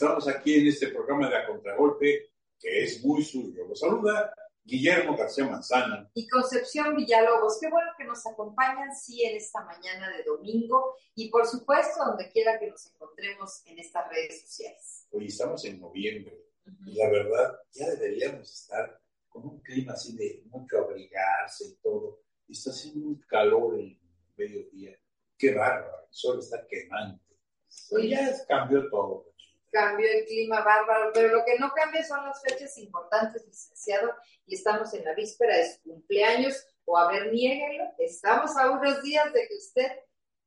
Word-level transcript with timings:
Estamos 0.00 0.28
aquí 0.28 0.54
en 0.54 0.68
este 0.68 0.88
programa 0.88 1.28
de 1.28 1.36
A 1.36 1.46
Contragolpe, 1.46 2.30
que 2.58 2.84
es 2.84 3.04
muy 3.04 3.22
suyo. 3.22 3.64
Saluda 3.74 4.32
Guillermo 4.70 5.16
García 5.16 5.46
Manzana. 5.46 6.08
Y 6.14 6.28
Concepción 6.28 6.94
Villalobos. 6.94 7.58
Qué 7.60 7.68
bueno 7.68 7.90
que 7.98 8.04
nos 8.04 8.24
acompañan, 8.24 8.94
sí, 8.94 9.24
en 9.24 9.36
esta 9.36 9.64
mañana 9.64 10.08
de 10.16 10.22
domingo 10.22 10.94
y, 11.16 11.28
por 11.28 11.44
supuesto, 11.44 12.04
donde 12.06 12.30
quiera 12.30 12.56
que 12.56 12.68
nos 12.70 12.86
encontremos 12.86 13.62
en 13.66 13.80
estas 13.80 14.08
redes 14.08 14.42
sociales. 14.42 15.08
Hoy 15.10 15.26
estamos 15.26 15.64
en 15.64 15.80
noviembre 15.80 16.46
y 16.86 16.94
la 16.94 17.10
verdad 17.10 17.58
ya 17.72 17.90
deberíamos 17.90 18.48
estar 18.48 19.00
con 19.28 19.44
un 19.44 19.60
clima 19.60 19.94
así 19.94 20.16
de 20.16 20.44
mucho 20.46 20.78
abrigarse 20.78 21.64
y 21.64 21.74
todo. 21.82 22.20
Y 22.46 22.52
está 22.52 22.70
haciendo 22.70 23.08
un 23.08 23.20
calor 23.22 23.80
en 23.80 23.98
mediodía. 24.36 24.96
Qué 25.36 25.52
bárbaro, 25.52 26.06
el 26.06 26.14
sol 26.14 26.38
está 26.38 26.64
quemante. 26.68 27.36
Hoy 27.90 28.10
ya 28.10 28.30
cambió 28.46 28.88
todo 28.88 29.29
cambio 29.70 30.06
el 30.10 30.24
clima 30.26 30.62
bárbaro, 30.62 31.10
pero 31.12 31.36
lo 31.36 31.44
que 31.44 31.58
no 31.58 31.72
cambia 31.72 32.04
son 32.04 32.24
las 32.24 32.42
fechas 32.42 32.76
importantes, 32.78 33.46
licenciado, 33.46 34.14
y 34.46 34.54
estamos 34.54 34.92
en 34.94 35.04
la 35.04 35.14
víspera 35.14 35.56
de 35.56 35.72
su 35.72 35.82
cumpleaños, 35.82 36.66
o 36.84 36.98
a 36.98 37.10
ver, 37.10 37.32
niéguelo, 37.32 37.84
estamos 37.98 38.56
a 38.56 38.70
unos 38.70 39.02
días 39.02 39.32
de 39.32 39.46
que 39.46 39.54
usted 39.54 39.90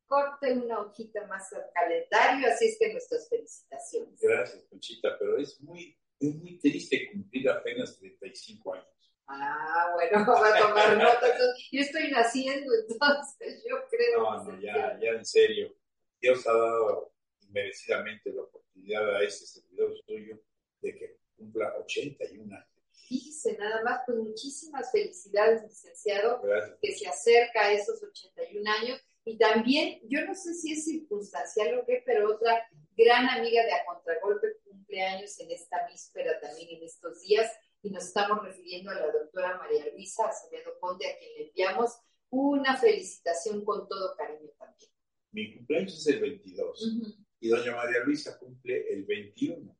corte 0.06 0.52
una 0.52 0.80
hojita 0.80 1.26
más 1.26 1.52
al 1.52 1.64
calendario, 1.72 2.48
así 2.48 2.68
es 2.68 2.78
que 2.78 2.92
nuestras 2.92 3.28
felicitaciones. 3.28 4.20
Gracias, 4.20 4.64
Conchita, 4.68 5.16
pero 5.18 5.38
es 5.38 5.60
muy, 5.60 5.98
es 6.20 6.34
muy 6.36 6.58
triste 6.58 7.10
cumplir 7.12 7.48
apenas 7.48 7.98
35 7.98 8.74
años. 8.74 8.86
Ah, 9.26 9.90
bueno, 9.94 10.26
va 10.40 10.56
a 10.56 10.60
tomar 10.60 10.96
nota. 10.98 11.26
Yo 11.72 11.80
estoy 11.80 12.10
naciendo, 12.10 12.70
entonces 12.74 13.64
yo 13.68 13.76
creo. 13.88 14.22
No, 14.22 14.44
no, 14.44 14.60
ya, 14.60 14.98
ya 15.00 15.10
en 15.10 15.24
serio. 15.24 15.74
Dios 16.20 16.46
ha 16.46 16.52
dado 16.52 17.14
merecidamente 17.48 18.30
la 18.32 18.42
oportunidad 18.42 18.63
a 18.92 19.22
este 19.22 19.46
servidor 19.46 19.96
suyo 20.06 20.38
de 20.82 20.94
que 20.94 21.16
cumpla 21.36 21.74
81 21.78 22.54
años. 22.54 22.68
Fíjese, 23.08 23.56
nada 23.58 23.82
más, 23.82 24.00
pues 24.06 24.18
muchísimas 24.18 24.90
felicidades, 24.90 25.62
licenciado, 25.62 26.42
que 26.80 26.92
se 26.92 27.06
acerca 27.06 27.66
a 27.66 27.72
esos 27.72 28.02
81 28.02 28.70
años. 28.70 29.00
Y 29.24 29.38
también, 29.38 30.00
yo 30.08 30.24
no 30.26 30.34
sé 30.34 30.54
si 30.54 30.72
es 30.72 30.84
circunstancial 30.84 31.78
o 31.78 31.86
qué, 31.86 32.02
pero 32.04 32.30
otra 32.30 32.66
gran 32.96 33.28
amiga 33.28 33.64
de 33.64 33.72
A 33.72 33.84
Contragolpe 33.86 34.58
cumpleaños 34.64 35.38
en 35.40 35.50
esta 35.50 35.86
víspera 35.88 36.38
también 36.40 36.68
en 36.70 36.82
estos 36.82 37.22
días. 37.22 37.50
Y 37.82 37.90
nos 37.90 38.04
estamos 38.04 38.42
refiriendo 38.42 38.90
a 38.90 38.94
la 38.94 39.10
doctora 39.12 39.58
María 39.58 39.86
Luisa 39.92 40.26
Acevedo 40.26 40.78
Conde, 40.80 41.06
a 41.06 41.18
quien 41.18 41.34
le 41.36 41.48
enviamos 41.48 41.98
una 42.30 42.76
felicitación 42.76 43.64
con 43.64 43.86
todo 43.86 44.16
cariño 44.16 44.50
también. 44.58 44.90
Mi 45.32 45.54
cumpleaños 45.56 45.98
es 45.98 46.06
el 46.06 46.20
22 46.20 47.23
y 47.44 47.48
doña 47.50 47.76
María 47.76 48.00
Luisa 48.00 48.38
cumple 48.38 48.90
el 48.90 49.04
21. 49.04 49.78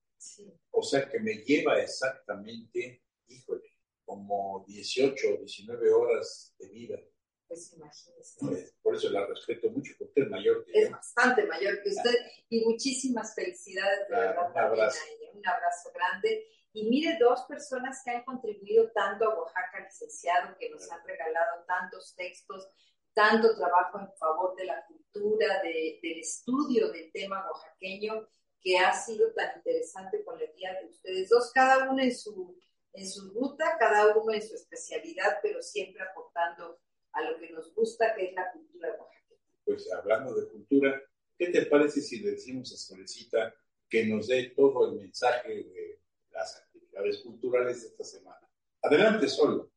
O 0.72 0.82
sea 0.82 1.08
que 1.08 1.18
me 1.18 1.36
lleva 1.36 1.80
exactamente, 1.80 3.02
híjole, 3.26 3.62
como 4.04 4.66
18 4.68 5.28
o 5.28 5.36
19 5.38 5.90
horas 5.90 6.54
de 6.58 6.68
vida. 6.68 7.00
Pues 7.48 7.72
imagínese. 7.72 8.74
Por 8.82 8.94
eso 8.94 9.08
la 9.08 9.24
respeto 9.24 9.70
mucho, 9.70 9.94
porque 9.98 10.20
es 10.20 10.28
mayor 10.28 10.66
que 10.66 10.82
es 10.82 10.90
bastante 10.90 11.46
mayor 11.46 11.82
que 11.82 11.88
usted. 11.88 12.14
Y 12.50 12.66
muchísimas 12.66 13.34
felicidades, 13.34 14.08
de 14.10 14.14
verdad. 14.14 14.50
Un 14.50 14.58
abrazo. 14.58 15.00
un 15.32 15.46
abrazo 15.46 15.90
grande. 15.94 16.46
Y 16.74 16.90
mire, 16.90 17.16
dos 17.18 17.46
personas 17.48 18.02
que 18.04 18.10
han 18.10 18.24
contribuido 18.24 18.90
tanto 18.92 19.24
a 19.24 19.38
Oaxaca, 19.38 19.80
licenciado, 19.82 20.54
que 20.58 20.68
nos 20.68 20.90
han 20.92 21.02
regalado 21.06 21.64
tantos 21.66 22.14
textos, 22.14 22.68
tanto 23.14 23.56
trabajo 23.56 24.00
en 24.00 24.12
favor 24.18 24.56
de 24.56 24.66
la 24.66 24.84
cultura, 24.86 25.62
de, 25.62 26.00
del 26.02 26.18
estudio 26.18 26.90
del 26.90 27.10
tema 27.12 27.46
oaxaqueño, 27.48 28.28
que 28.60 28.78
ha 28.78 28.92
sido 28.92 29.32
tan 29.34 29.56
interesante 29.56 30.24
con 30.24 30.38
la 30.38 30.46
guía 30.46 30.78
de 30.80 30.88
ustedes 30.88 31.28
dos, 31.28 31.52
cada 31.54 31.90
uno 31.90 32.02
en 32.02 32.14
su, 32.14 32.58
en 32.92 33.08
su 33.08 33.30
ruta, 33.32 33.76
cada 33.78 34.16
uno 34.16 34.32
en 34.32 34.42
su 34.42 34.54
especialidad, 34.54 35.38
pero 35.42 35.62
siempre 35.62 36.02
aportando 36.02 36.80
a 37.12 37.22
lo 37.22 37.38
que 37.38 37.50
nos 37.50 37.72
gusta, 37.74 38.14
que 38.14 38.26
es 38.26 38.34
la 38.34 38.50
cultura 38.52 38.88
oaxaqueña. 38.98 39.40
Pues 39.64 39.92
hablando 39.92 40.34
de 40.34 40.48
cultura, 40.48 41.02
¿qué 41.38 41.48
te 41.48 41.66
parece 41.66 42.00
si 42.00 42.20
le 42.20 42.32
decimos 42.32 42.72
a 42.72 42.76
Solecita 42.76 43.54
que 43.88 44.06
nos 44.06 44.28
dé 44.28 44.52
todo 44.56 44.90
el 44.90 45.00
mensaje 45.00 45.54
de 45.54 46.00
las 46.30 46.56
actividades 46.56 47.18
culturales 47.18 47.82
de 47.82 47.88
esta 47.88 48.04
semana? 48.04 48.50
Adelante, 48.82 49.28
Solo. 49.28 49.70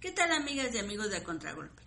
¿Qué 0.00 0.12
tal, 0.12 0.32
amigas 0.32 0.74
y 0.74 0.78
amigos 0.78 1.10
de 1.10 1.22
Contragolpe? 1.22 1.83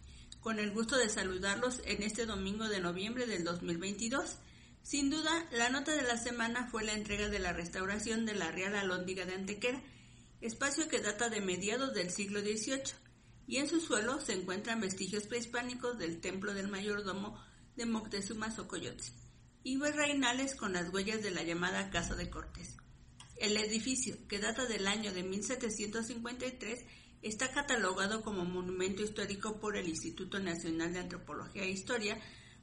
Con 0.48 0.60
el 0.60 0.72
gusto 0.72 0.96
de 0.96 1.10
saludarlos 1.10 1.82
en 1.84 2.04
este 2.04 2.26
domingo 2.26 2.70
de 2.70 2.80
noviembre 2.80 3.28
del 3.28 3.44
2022. 3.44 4.38
Sin 4.82 5.10
duda, 5.10 5.46
la 5.52 5.68
nota 5.68 5.94
de 5.94 6.04
la 6.04 6.16
semana 6.16 6.70
fue 6.72 6.86
la 6.86 6.94
entrega 6.94 7.28
de 7.28 7.40
la 7.40 7.52
restauración 7.52 8.26
de 8.26 8.34
la 8.34 8.50
Real 8.50 8.74
Alhóndiga 8.74 9.26
de 9.26 9.34
Antequera, 9.34 9.84
espacio 10.40 10.88
que 10.88 11.02
data 11.02 11.28
de 11.28 11.42
mediados 11.42 11.94
del 11.94 12.12
siglo 12.12 12.40
XVIII, 12.40 12.94
y 13.46 13.58
en 13.58 13.68
su 13.68 13.82
suelo 13.82 14.22
se 14.22 14.36
encuentran 14.36 14.80
vestigios 14.80 15.28
prehispánicos 15.28 15.98
del 15.98 16.22
templo 16.22 16.54
del 16.54 16.70
mayordomo 16.70 17.38
de 17.76 17.86
Moctezuma 17.86 18.50
Xocoyotl 18.50 19.04
y 19.66 19.78
reinales 19.78 20.56
con 20.56 20.72
las 20.72 20.94
huellas 20.94 21.22
de 21.24 21.32
la 21.32 21.44
llamada 21.44 21.90
Casa 21.90 22.16
de 22.16 22.30
Cortés. 22.30 22.78
El 23.36 23.58
edificio, 23.58 24.16
que 24.30 24.40
data 24.40 24.66
del 24.66 24.88
año 24.88 25.12
de 25.12 25.24
1753, 25.24 26.86
Está 27.22 27.52
catalogado 27.52 28.22
como 28.22 28.46
monumento 28.46 29.04
histórico 29.04 29.60
por 29.60 29.76
el 29.76 29.88
Instituto 29.88 30.40
Nacional 30.40 30.94
de 30.94 31.00
Antropología 31.00 31.64
e 31.64 31.72
Historia, 31.72 32.20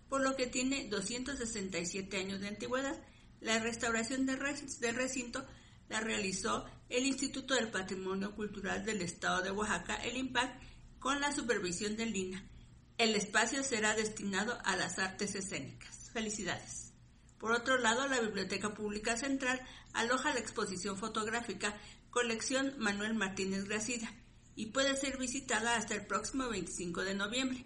por 0.08 0.22
lo 0.22 0.36
que 0.36 0.46
tiene 0.46 0.88
267 0.88 2.16
años 2.16 2.40
de 2.40 2.48
antigüedad. 2.48 3.00
La 3.40 3.58
restauración 3.58 4.26
del 4.26 4.38
recinto 4.38 5.44
la 5.88 6.00
realizó 6.00 6.64
el 6.88 7.06
Instituto 7.06 7.54
del 7.54 7.70
Patrimonio 7.70 8.34
Cultural 8.34 8.84
del 8.84 9.02
Estado 9.02 9.42
de 9.42 9.50
Oaxaca, 9.50 9.96
el 9.96 10.16
IMPAC, 10.16 10.58
con 10.98 11.20
la 11.20 11.32
supervisión 11.32 11.96
del 11.96 12.16
INA. 12.16 12.48
El 12.96 13.14
espacio 13.16 13.62
será 13.62 13.94
destinado 13.94 14.58
a 14.64 14.76
las 14.76 14.98
artes 14.98 15.34
escénicas. 15.34 16.10
Felicidades. 16.12 16.92
Por 17.38 17.52
otro 17.52 17.76
lado, 17.76 18.06
la 18.08 18.20
Biblioteca 18.20 18.72
Pública 18.72 19.16
Central 19.16 19.60
aloja 19.92 20.32
la 20.32 20.40
exposición 20.40 20.96
fotográfica 20.96 21.76
Colección 22.10 22.74
Manuel 22.78 23.14
Martínez 23.14 23.64
Gracida, 23.64 24.10
y 24.56 24.66
puede 24.66 24.96
ser 24.96 25.18
visitada 25.18 25.76
hasta 25.76 25.94
el 25.94 26.06
próximo 26.06 26.48
25 26.48 27.02
de 27.02 27.14
noviembre. 27.14 27.64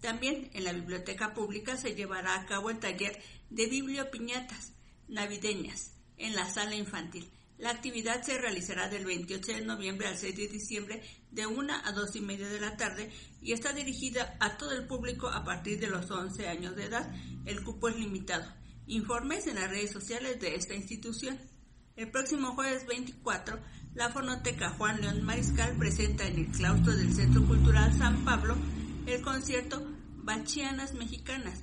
También 0.00 0.50
en 0.54 0.64
la 0.64 0.72
biblioteca 0.72 1.34
pública 1.34 1.76
se 1.76 1.94
llevará 1.94 2.34
a 2.34 2.46
cabo 2.46 2.70
el 2.70 2.78
taller 2.78 3.20
de 3.50 3.66
bibliopiñatas 3.66 4.72
navideñas 5.08 5.92
en 6.16 6.34
la 6.34 6.48
sala 6.50 6.74
infantil. 6.74 7.30
La 7.58 7.70
actividad 7.70 8.22
se 8.22 8.38
realizará 8.38 8.88
del 8.88 9.04
28 9.04 9.52
de 9.52 9.64
noviembre 9.66 10.08
al 10.08 10.16
6 10.16 10.34
de 10.34 10.48
diciembre 10.48 11.02
de 11.30 11.46
1 11.46 11.74
a 11.84 11.92
2 11.92 12.16
y 12.16 12.20
media 12.22 12.48
de 12.48 12.58
la 12.58 12.78
tarde 12.78 13.10
y 13.42 13.52
está 13.52 13.74
dirigida 13.74 14.34
a 14.40 14.56
todo 14.56 14.72
el 14.72 14.86
público 14.86 15.28
a 15.28 15.44
partir 15.44 15.78
de 15.78 15.88
los 15.88 16.10
11 16.10 16.48
años 16.48 16.74
de 16.74 16.84
edad. 16.84 17.14
El 17.44 17.62
cupo 17.62 17.90
es 17.90 17.96
limitado. 17.96 18.50
Informes 18.86 19.46
en 19.46 19.56
las 19.56 19.68
redes 19.68 19.90
sociales 19.90 20.40
de 20.40 20.54
esta 20.54 20.74
institución. 20.74 21.38
El 22.00 22.10
próximo 22.10 22.52
jueves 22.52 22.86
24 22.86 23.60
la 23.94 24.08
fonoteca 24.08 24.70
Juan 24.70 25.02
León 25.02 25.22
Mariscal 25.22 25.76
presenta 25.76 26.26
en 26.26 26.38
el 26.38 26.46
claustro 26.46 26.96
del 26.96 27.12
Centro 27.12 27.46
Cultural 27.46 27.92
San 27.92 28.24
Pablo 28.24 28.56
el 29.04 29.20
concierto 29.20 29.86
Bachianas 30.16 30.94
Mexicanas 30.94 31.62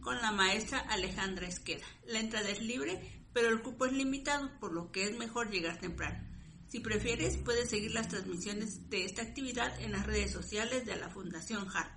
con 0.00 0.20
la 0.20 0.32
maestra 0.32 0.80
Alejandra 0.80 1.46
Esqueda. 1.46 1.84
La 2.04 2.18
entrada 2.18 2.48
es 2.48 2.60
libre, 2.62 3.00
pero 3.32 3.48
el 3.48 3.62
cupo 3.62 3.86
es 3.86 3.92
limitado, 3.92 4.50
por 4.58 4.72
lo 4.72 4.90
que 4.90 5.04
es 5.04 5.16
mejor 5.16 5.50
llegar 5.50 5.78
temprano. 5.78 6.18
Si 6.66 6.80
prefieres, 6.80 7.36
puedes 7.36 7.70
seguir 7.70 7.92
las 7.92 8.08
transmisiones 8.08 8.90
de 8.90 9.04
esta 9.04 9.22
actividad 9.22 9.80
en 9.80 9.92
las 9.92 10.04
redes 10.04 10.32
sociales 10.32 10.84
de 10.84 10.96
la 10.96 11.10
Fundación 11.10 11.68
JAR. 11.68 11.96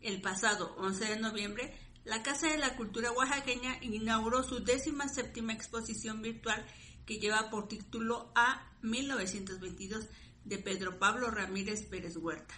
El 0.00 0.20
pasado 0.20 0.74
11 0.78 1.04
de 1.04 1.20
noviembre, 1.20 1.72
la 2.04 2.20
Casa 2.24 2.48
de 2.48 2.58
la 2.58 2.74
Cultura 2.74 3.12
Oaxaqueña 3.12 3.78
inauguró 3.80 4.42
su 4.42 4.64
décima 4.64 5.06
séptima 5.06 5.52
exposición 5.52 6.20
virtual 6.20 6.66
que 7.08 7.18
lleva 7.18 7.48
por 7.48 7.68
título 7.68 8.30
A 8.34 8.70
1922 8.82 10.04
de 10.44 10.58
Pedro 10.58 10.98
Pablo 10.98 11.30
Ramírez 11.30 11.86
Pérez 11.86 12.18
Huerta. 12.18 12.54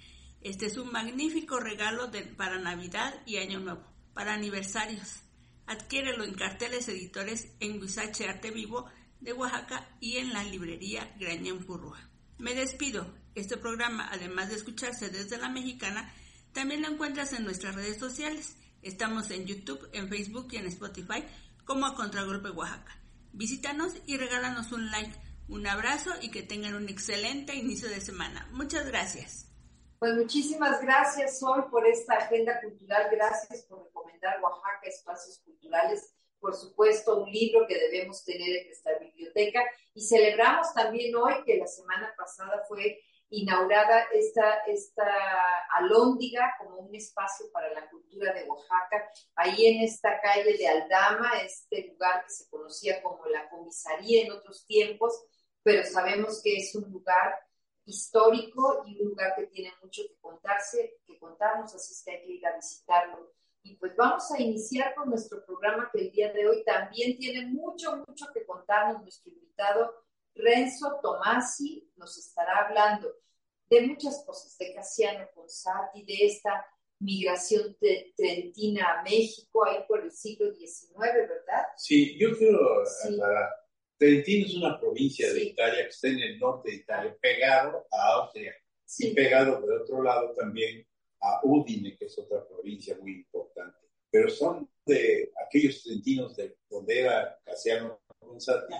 Este 0.45 0.67
es 0.67 0.77
un 0.77 0.91
magnífico 0.91 1.59
regalo 1.59 2.11
para 2.37 2.59
Navidad 2.59 3.15
y 3.25 3.37
Año 3.37 3.59
Nuevo, 3.59 3.81
para 4.13 4.35
aniversarios. 4.35 5.23
Adquiérelo 5.65 6.23
en 6.23 6.35
carteles 6.35 6.87
editores 6.87 7.47
en 7.59 7.81
Guisache 7.81 8.29
Arte 8.29 8.51
Vivo 8.51 8.85
de 9.21 9.33
Oaxaca 9.33 9.89
y 9.99 10.17
en 10.17 10.33
la 10.33 10.43
librería 10.43 11.15
Grañón 11.19 11.65
Purrúa. 11.65 11.97
Me 12.37 12.53
despido. 12.53 13.11
Este 13.33 13.57
programa, 13.57 14.07
además 14.11 14.49
de 14.49 14.57
escucharse 14.57 15.09
desde 15.09 15.39
la 15.39 15.49
mexicana, 15.49 16.13
también 16.53 16.83
lo 16.83 16.89
encuentras 16.89 17.33
en 17.33 17.43
nuestras 17.43 17.73
redes 17.73 17.97
sociales. 17.97 18.55
Estamos 18.83 19.31
en 19.31 19.47
YouTube, 19.47 19.89
en 19.93 20.09
Facebook 20.09 20.49
y 20.51 20.57
en 20.57 20.67
Spotify 20.67 21.23
como 21.63 21.87
a 21.87 21.95
Contragolpe 21.95 22.51
Oaxaca. 22.51 23.01
Visítanos 23.33 23.93
y 24.05 24.17
regálanos 24.17 24.71
un 24.73 24.91
like. 24.91 25.19
Un 25.47 25.65
abrazo 25.65 26.11
y 26.21 26.29
que 26.29 26.43
tengan 26.43 26.75
un 26.75 26.87
excelente 26.87 27.55
inicio 27.55 27.89
de 27.89 27.99
semana. 27.99 28.47
Muchas 28.51 28.85
gracias. 28.85 29.54
Pues 29.99 30.13
muchísimas 30.13 30.81
gracias, 30.81 31.39
Sol, 31.39 31.69
por 31.69 31.87
esta 31.87 32.15
agenda 32.15 32.59
cultural. 32.61 33.07
Gracias 33.11 33.63
por 33.63 33.83
recomendar 33.83 34.41
Oaxaca 34.41 34.87
Espacios 34.87 35.39
Culturales 35.39 36.15
por 36.45 36.55
supuesto, 36.55 37.23
un 37.23 37.31
libro 37.31 37.65
que 37.67 37.75
debemos 37.75 38.23
tener 38.23 38.47
en 38.57 38.67
nuestra 38.67 38.99
biblioteca. 38.99 39.63
Y 39.95 40.01
celebramos 40.05 40.71
también 40.75 41.15
hoy 41.15 41.43
que 41.43 41.57
la 41.57 41.65
semana 41.65 42.13
pasada 42.15 42.63
fue 42.67 43.01
inaugurada 43.29 44.05
esta, 44.13 44.59
esta 44.67 45.11
alóndiga 45.75 46.53
como 46.59 46.77
un 46.81 46.93
espacio 46.93 47.47
para 47.51 47.73
la 47.73 47.89
cultura 47.89 48.31
de 48.31 48.43
Oaxaca, 48.43 49.09
ahí 49.35 49.65
en 49.65 49.83
esta 49.83 50.21
calle 50.21 50.55
de 50.55 50.67
Aldama, 50.67 51.31
este 51.43 51.87
lugar 51.87 52.23
que 52.23 52.29
se 52.29 52.47
conocía 52.47 53.01
como 53.01 53.25
la 53.25 53.49
comisaría 53.49 54.25
en 54.25 54.31
otros 54.31 54.67
tiempos, 54.67 55.25
pero 55.63 55.83
sabemos 55.83 56.43
que 56.43 56.57
es 56.57 56.75
un 56.75 56.91
lugar 56.91 57.39
histórico 57.85 58.83
y 58.85 58.99
un 59.01 59.09
lugar 59.09 59.33
que 59.35 59.47
tiene 59.47 59.73
mucho 59.81 60.01
que 60.07 60.17
contarse, 60.19 60.99
que 61.05 61.17
contarnos, 61.19 61.73
así 61.73 61.93
es 61.93 62.03
que 62.03 62.11
hay 62.11 62.25
que 62.25 62.31
ir 62.33 62.45
a 62.47 62.55
visitarlo 62.55 63.35
y 63.65 63.75
pues 63.77 63.95
vamos 63.95 64.31
a 64.31 64.39
iniciar 64.39 64.93
con 64.93 65.09
nuestro 65.09 65.43
programa 65.43 65.89
que 65.91 66.01
el 66.01 66.11
día 66.11 66.31
de 66.31 66.47
hoy 66.47 66.63
también 66.63 67.17
tiene 67.17 67.47
mucho, 67.47 67.97
mucho 68.07 68.27
que 68.31 68.45
contarnos. 68.45 69.01
Nuestro 69.01 69.31
invitado 69.31 69.91
Renzo 70.35 70.99
Tomasi 71.01 71.91
nos 71.95 72.15
estará 72.15 72.67
hablando 72.67 73.11
de 73.67 73.81
muchas 73.87 74.23
cosas, 74.23 74.55
de 74.59 74.71
Casiano 74.71 75.27
Consati, 75.33 76.05
de 76.05 76.27
esta 76.27 76.63
migración 76.99 77.75
de 77.81 78.13
trentina 78.15 78.99
a 78.99 79.03
México 79.03 79.65
ahí 79.65 79.83
por 79.87 80.03
el 80.03 80.11
siglo 80.11 80.53
XIX, 80.53 80.99
¿verdad? 80.99 81.65
Sí, 81.75 82.19
yo 82.19 82.37
quiero 82.37 82.85
sí. 82.85 83.19
Trentino 83.97 84.45
es 84.45 84.55
una 84.55 84.79
provincia 84.79 85.31
de 85.33 85.43
Italia 85.43 85.83
que 85.83 85.89
está 85.89 86.07
en 86.09 86.19
el 86.19 86.39
norte 86.39 86.71
de 86.71 86.77
Italia, 86.77 87.17
pegado 87.21 87.87
a 87.91 88.13
Austria 88.15 88.53
y 88.99 89.13
pegado 89.13 89.61
por 89.61 89.71
otro 89.71 90.03
lado 90.03 90.33
también 90.33 90.85
a 91.21 91.39
Udine, 91.43 91.95
que 91.97 92.05
es 92.05 92.19
otra 92.19 92.45
provincia 92.47 92.97
muy 92.99 93.13
importante, 93.13 93.77
pero 94.11 94.29
son 94.29 94.69
de 94.85 95.31
aquellos 95.45 95.81
trentinos 95.83 96.35
de 96.35 96.57
donde 96.69 96.99
era 96.99 97.39
Casiano 97.43 98.01
Gonzati, 98.19 98.75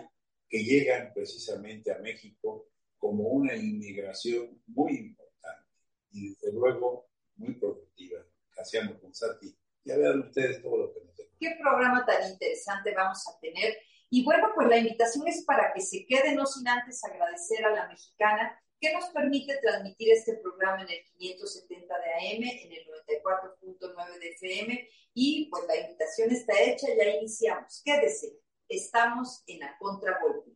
que 0.47 0.63
llegan 0.63 1.11
precisamente 1.13 1.91
a 1.91 1.99
México 1.99 2.69
como 2.97 3.29
una 3.29 3.55
inmigración 3.55 4.61
muy 4.67 4.97
importante 4.97 5.69
y 6.11 6.29
desde 6.29 6.51
luego 6.51 7.09
muy 7.35 7.53
productiva. 7.55 8.25
Casiano 8.49 8.97
Gonzati, 9.01 9.55
ya 9.83 9.97
vean 9.97 10.19
ustedes 10.19 10.61
todo 10.61 10.77
lo 10.77 10.93
que 10.93 11.01
nos 11.01 11.15
tenemos. 11.15 11.37
Qué 11.39 11.57
programa 11.61 12.05
tan 12.05 12.31
interesante 12.31 12.93
vamos 12.95 13.27
a 13.27 13.39
tener. 13.39 13.75
Y 14.15 14.23
bueno, 14.23 14.47
pues 14.55 14.69
la 14.69 14.77
invitación 14.77 15.27
es 15.27 15.43
para 15.43 15.73
que 15.73 15.81
se 15.81 16.05
quede, 16.05 16.35
no 16.35 16.45
sin 16.45 16.65
antes 16.69 17.03
agradecer 17.03 17.65
a 17.65 17.71
la 17.71 17.89
mexicana 17.89 18.57
que 18.79 18.93
nos 18.93 19.09
permite 19.09 19.57
transmitir 19.57 20.09
este 20.13 20.35
programa 20.35 20.83
en 20.83 20.89
el 20.89 21.03
570 21.03 21.93
de 21.99 22.13
AM, 22.13 22.43
en 22.43 22.71
el 22.71 22.87
94.9 22.87 24.19
de 24.19 24.29
FM. 24.29 24.89
Y 25.15 25.49
pues 25.49 25.65
la 25.67 25.75
invitación 25.75 26.31
está 26.31 26.53
hecha, 26.61 26.87
ya 26.97 27.09
iniciamos. 27.09 27.81
Quédese, 27.83 28.39
estamos 28.69 29.43
en 29.47 29.59
la 29.59 29.77
contragolpe. 29.77 30.51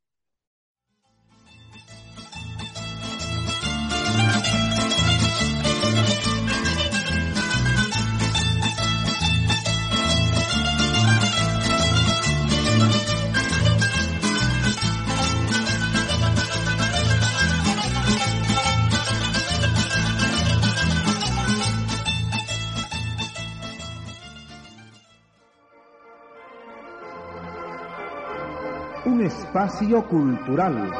Un 29.10 29.24
espacio 29.24 30.08
cultural. 30.08 30.92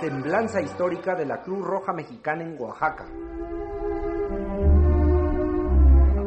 Semblanza 0.00 0.62
histórica 0.62 1.14
de 1.14 1.26
la 1.26 1.42
Cruz 1.42 1.62
Roja 1.62 1.92
Mexicana 1.92 2.42
en 2.42 2.56
Oaxaca. 2.58 3.04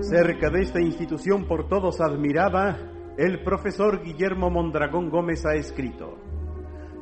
Cerca 0.01 0.49
de 0.51 0.61
esta 0.61 0.79
institución 0.79 1.47
por 1.47 1.67
todos 1.67 1.99
admirada, 2.01 2.77
el 3.17 3.43
profesor 3.43 4.03
Guillermo 4.03 4.51
Mondragón 4.51 5.09
Gómez 5.09 5.43
ha 5.47 5.55
escrito. 5.55 6.19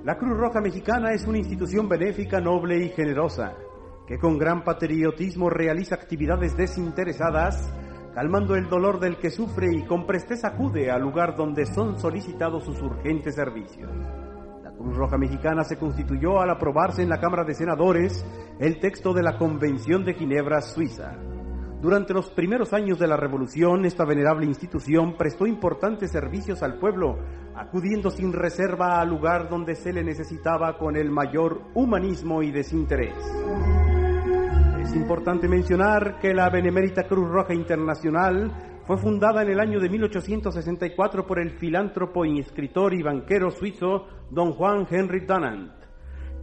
La 0.05 0.15
Cruz 0.15 0.37
Roja 0.37 0.61
Mexicana 0.61 1.11
es 1.11 1.27
una 1.27 1.39
institución 1.39 1.89
benéfica, 1.89 2.39
noble 2.39 2.85
y 2.85 2.89
generosa, 2.89 3.53
que 4.07 4.17
con 4.17 4.37
gran 4.37 4.63
patriotismo 4.63 5.49
realiza 5.49 5.95
actividades 5.95 6.55
desinteresadas 6.55 7.69
calmando 8.13 8.55
el 8.55 8.69
dolor 8.69 8.99
del 8.99 9.17
que 9.17 9.31
sufre 9.31 9.75
y 9.75 9.83
con 9.83 10.05
presteza 10.05 10.49
acude 10.49 10.91
al 10.91 11.01
lugar 11.01 11.35
donde 11.35 11.65
son 11.65 11.99
solicitados 11.99 12.63
sus 12.63 12.81
urgentes 12.81 13.35
servicios. 13.35 13.89
La 14.63 14.71
Cruz 14.71 14.95
Roja 14.95 15.17
Mexicana 15.17 15.63
se 15.63 15.77
constituyó 15.77 16.39
al 16.39 16.51
aprobarse 16.51 17.01
en 17.01 17.09
la 17.09 17.19
Cámara 17.19 17.43
de 17.43 17.55
Senadores 17.55 18.25
el 18.59 18.79
texto 18.79 19.13
de 19.13 19.23
la 19.23 19.37
Convención 19.37 20.03
de 20.03 20.13
Ginebra, 20.13 20.61
Suiza. 20.61 21.17
Durante 21.81 22.13
los 22.13 22.29
primeros 22.29 22.71
años 22.71 22.97
de 22.97 23.07
la 23.07 23.17
Revolución, 23.17 23.83
esta 23.83 24.05
venerable 24.05 24.45
institución 24.45 25.17
prestó 25.17 25.45
importantes 25.45 26.11
servicios 26.11 26.63
al 26.63 26.77
pueblo, 26.79 27.17
acudiendo 27.55 28.09
sin 28.09 28.31
reserva 28.31 29.01
al 29.01 29.09
lugar 29.09 29.49
donde 29.49 29.75
se 29.75 29.91
le 29.91 30.01
necesitaba 30.01 30.77
con 30.77 30.95
el 30.95 31.11
mayor 31.11 31.61
humanismo 31.73 32.41
y 32.41 32.51
desinterés. 32.51 33.15
Es 34.93 34.97
importante 34.97 35.47
mencionar 35.47 36.19
que 36.19 36.35
la 36.35 36.51
Benemérita 36.51 37.07
Cruz 37.07 37.27
Roja 37.27 37.55
Internacional 37.55 38.51
fue 38.85 38.95
fundada 38.99 39.41
en 39.41 39.49
el 39.49 39.59
año 39.59 39.79
de 39.79 39.89
1864 39.89 41.25
por 41.25 41.39
el 41.39 41.49
filántropo 41.57 42.23
y 42.25 42.37
escritor 42.37 42.93
y 42.93 43.01
banquero 43.01 43.49
suizo 43.49 44.05
don 44.29 44.51
Juan 44.51 44.85
Henry 44.87 45.21
Dunant, 45.21 45.71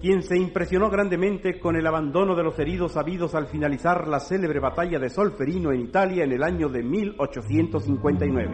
quien 0.00 0.24
se 0.24 0.36
impresionó 0.36 0.90
grandemente 0.90 1.60
con 1.60 1.76
el 1.76 1.86
abandono 1.86 2.34
de 2.34 2.42
los 2.42 2.58
heridos 2.58 2.96
habidos 2.96 3.36
al 3.36 3.46
finalizar 3.46 4.08
la 4.08 4.18
célebre 4.18 4.58
batalla 4.58 4.98
de 4.98 5.10
Solferino 5.10 5.70
en 5.70 5.82
Italia 5.82 6.24
en 6.24 6.32
el 6.32 6.42
año 6.42 6.68
de 6.68 6.82
1859. 6.82 8.50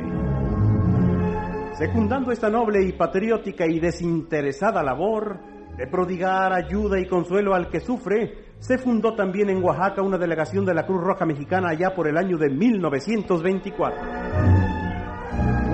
Secundando 1.73 2.33
esta 2.33 2.50
noble 2.50 2.85
y 2.85 2.93
patriótica 2.93 3.67
y 3.67 3.81
desinteresada 3.81 4.83
labor 4.83 5.41
de 5.79 5.87
prodigar 5.87 6.53
ayuda 6.53 7.00
y 7.00 7.07
consuelo 7.07 7.55
al 7.55 7.71
que 7.71 7.81
sufre, 7.81 8.46
se 8.58 8.78
fundó 8.78 9.14
también 9.14 9.50
en 9.50 9.62
Oaxaca 9.62 10.02
una 10.02 10.18
delegación 10.18 10.64
de 10.64 10.75
la 10.75 10.86
Cruz 10.86 11.02
Roja 11.02 11.25
Mexicana 11.25 11.70
allá 11.70 11.94
por 11.94 12.08
el 12.08 12.16
año 12.16 12.36
de 12.36 12.50
1924. 12.50 14.00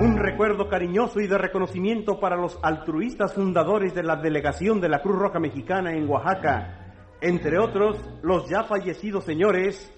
Un 0.01 0.17
recuerdo 0.17 0.67
cariñoso 0.67 1.19
y 1.21 1.27
de 1.27 1.37
reconocimiento 1.37 2.19
para 2.19 2.35
los 2.35 2.59
altruistas 2.61 3.33
fundadores 3.33 3.95
de 3.95 4.03
la 4.03 4.17
delegación 4.17 4.81
de 4.81 4.89
la 4.89 5.01
Cruz 5.01 5.17
Roja 5.17 5.39
Mexicana 5.39 5.93
en 5.93 6.09
Oaxaca, 6.09 6.93
entre 7.21 7.57
otros 7.57 7.97
los 8.21 8.49
ya 8.49 8.63
fallecidos 8.63 9.23
señores, 9.23 9.91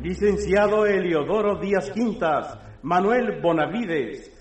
licenciado 0.00 0.86
Eliodoro 0.86 1.56
Díaz 1.56 1.90
Quintas, 1.90 2.58
Manuel 2.82 3.40
Bonavides, 3.42 4.32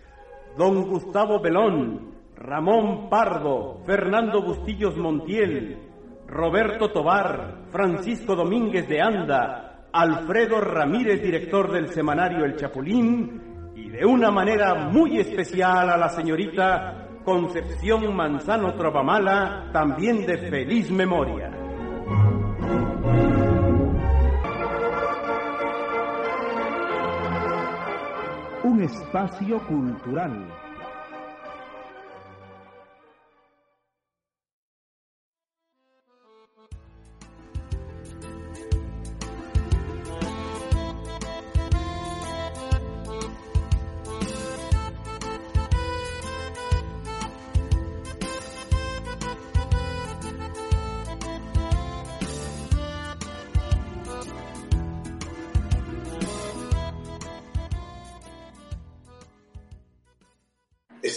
don 0.57 0.87
Gustavo 0.87 1.41
Belón, 1.41 2.11
Ramón 2.35 3.09
Pardo, 3.09 3.81
Fernando 3.85 4.43
Bustillos 4.43 4.95
Montiel, 4.95 5.88
Roberto 6.29 6.91
Tobar, 6.91 7.65
Francisco 7.71 8.35
Domínguez 8.35 8.87
de 8.87 9.01
Anda, 9.01 9.87
Alfredo 9.91 10.61
Ramírez, 10.61 11.23
director 11.23 11.71
del 11.71 11.87
semanario 11.89 12.45
El 12.45 12.55
Chapulín, 12.55 13.73
y 13.75 13.89
de 13.89 14.05
una 14.05 14.29
manera 14.29 14.75
muy 14.75 15.19
especial 15.19 15.89
a 15.89 15.97
la 15.97 16.09
señorita 16.09 17.07
Concepción 17.25 18.15
Manzano 18.15 18.75
Trovamala, 18.75 19.71
también 19.73 20.27
de 20.27 20.37
feliz 20.37 20.91
memoria. 20.91 21.49
Un 28.63 28.83
espacio 28.83 29.57
cultural 29.65 30.68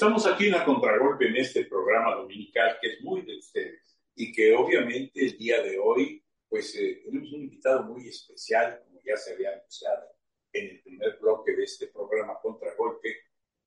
Estamos 0.03 0.27
aquí 0.27 0.47
en 0.47 0.51
la 0.55 0.65
Contragolpe 0.65 1.29
en 1.29 1.37
este 1.37 1.65
programa 1.67 2.17
dominical 2.17 2.77
que 2.83 2.89
es 2.89 3.03
muy 3.03 3.23
de 3.23 3.39
ustedes 3.39 4.01
y 4.17 4.33
que 4.33 4.53
obviamente 4.53 5.25
el 5.25 5.39
día 5.39 5.63
de 5.63 5.79
hoy 5.79 6.21
pues 6.49 6.75
eh, 6.75 7.03
tenemos 7.05 7.33
un 7.33 7.43
invitado 7.43 7.85
muy 7.85 8.09
especial, 8.09 8.83
como 8.85 9.01
ya 9.07 9.17
se 9.17 9.35
había 9.35 9.53
anunciado 9.53 10.09
en 10.53 10.71
el 10.71 10.83
primer 10.83 11.19
bloque 11.21 11.55
de 11.55 11.63
este 11.63 11.87
programa 11.87 12.35
Contragolpe 12.43 13.15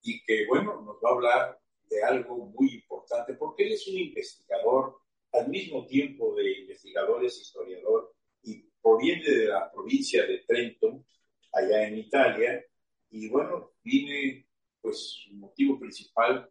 y 0.02 0.22
que 0.26 0.46
bueno, 0.46 0.82
nos 0.82 0.98
va 0.98 1.10
a 1.10 1.14
hablar 1.14 1.60
de 1.90 2.04
algo 2.04 2.36
muy 2.48 2.74
importante 2.74 3.36
porque 3.36 3.68
él 3.68 3.72
es 3.72 3.88
un 3.88 3.98
investigador 3.98 4.98
al 5.32 5.48
mismo 5.48 5.88
tiempo 5.88 6.36
de 6.36 6.52
investigador, 6.52 7.24
es 7.24 7.40
historiador 7.40 8.14
y 8.44 8.62
proviene 8.82 9.24
de 9.24 9.46
la 9.46 9.72
provincia 9.72 10.26
de 10.26 10.40
Trento, 10.40 11.06
allá 11.54 11.88
en 11.88 11.98
Italia, 11.98 12.62
y 13.10 13.30
bueno, 13.30 13.72
viene 13.82 14.46
pues 14.86 15.00
su 15.00 15.34
motivo 15.34 15.80
principal 15.80 16.48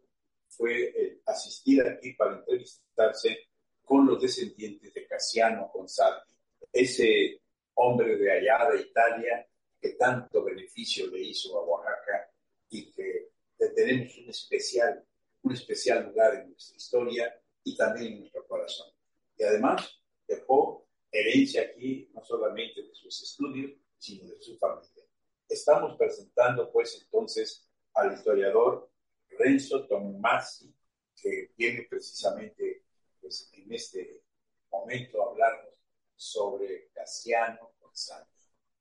fue 0.49 1.21
asistir 1.25 1.81
aquí 1.81 2.11
para 2.15 2.35
entrevistarse 2.39 3.47
con 3.81 4.05
los 4.05 4.21
descendientes 4.21 4.93
de 4.93 5.07
Casiano 5.07 5.71
González, 5.73 6.25
ese 6.69 7.41
hombre 7.75 8.17
de 8.17 8.29
allá 8.29 8.71
de 8.71 8.81
Italia 8.81 9.47
que 9.79 9.91
tanto 9.91 10.43
beneficio 10.43 11.07
le 11.07 11.21
hizo 11.21 11.57
a 11.57 11.63
Oaxaca 11.63 12.29
y 12.71 12.91
que 12.91 13.29
tenemos 13.73 14.17
un 14.17 14.29
especial, 14.29 15.05
un 15.43 15.53
especial 15.53 16.07
lugar 16.07 16.35
en 16.35 16.49
nuestra 16.49 16.75
historia 16.75 17.41
y 17.63 17.77
también 17.77 18.13
en 18.13 18.19
nuestro 18.19 18.45
corazón. 18.47 18.91
Y 19.37 19.43
además 19.43 19.97
dejó 20.27 20.85
herencia 21.09 21.61
aquí 21.61 22.09
no 22.13 22.21
solamente 22.21 22.83
de 22.83 22.93
sus 22.95 23.23
estudios, 23.23 23.71
sino 23.97 24.29
de 24.29 24.41
su 24.41 24.57
familia. 24.57 25.05
Estamos 25.47 25.95
presentando 25.97 26.69
pues 26.69 27.01
entonces 27.01 27.65
al 27.95 28.13
historiador 28.13 28.89
Renzo 29.39 29.87
Tomasi, 29.87 30.73
que 31.15 31.51
viene 31.57 31.87
precisamente 31.89 32.83
pues, 33.21 33.49
en 33.53 33.73
este 33.73 34.21
momento 34.71 35.23
a 35.23 35.31
hablarnos 35.31 35.73
sobre 36.15 36.89
Casiano 36.93 37.71
González. 37.79 38.27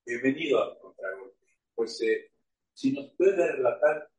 Bienvenido 0.05 0.63
al 0.63 0.79
Contragolpe. 0.79 1.47
Pues 1.75 2.01
eh, 2.03 2.31
si 2.73 2.93
nos 2.93 3.11
puede 3.13 3.53
relatar, 3.53 4.11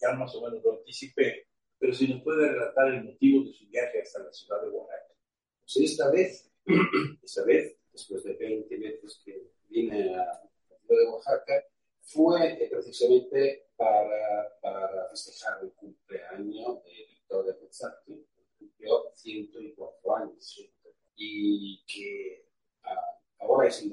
ya 0.00 0.12
más 0.12 0.34
o 0.34 0.42
menos 0.42 0.62
lo 0.62 0.78
anticipé, 0.78 1.46
pero 1.78 1.92
si 1.94 2.08
nos 2.08 2.22
puede 2.22 2.48
relatar 2.48 2.88
el 2.88 3.04
motivo 3.04 3.44
de 3.44 3.52
su 3.52 3.66
viaje 3.68 4.02
hasta 4.02 4.20
la 4.20 4.32
ciudad 4.32 4.62
de 4.62 4.68
Oaxaca. 4.68 5.14
Pues 5.60 5.76
esta 5.90 6.10
vez, 6.10 6.50
esta 7.22 7.44
vez, 7.44 7.76
después 7.92 8.22
de 8.24 8.34
20 8.34 8.78
meses 8.78 9.20
que 9.24 9.50
vine 9.68 10.14
a 10.14 10.16
la 10.16 10.40
ciudad 10.86 11.00
de 11.00 11.08
Oaxaca, 11.08 11.64
fue 12.02 12.64
eh, 12.64 12.68
precisamente 12.70 13.68
para, 13.76 14.58
para, 14.60 15.08
festejar 15.10 15.62
el 15.62 15.72
cumpleaños 15.72 16.82
de 16.84 17.06
Victoria 17.08 17.56
Pezzati, 17.58 18.26
que 18.34 18.46
cumplió 18.58 19.10
104 19.14 20.16
años, 20.16 20.68
y 21.16 21.82
que 21.86 22.46
ah, 22.84 23.20
ahora 23.40 23.68
es 23.68 23.82
el, 23.82 23.92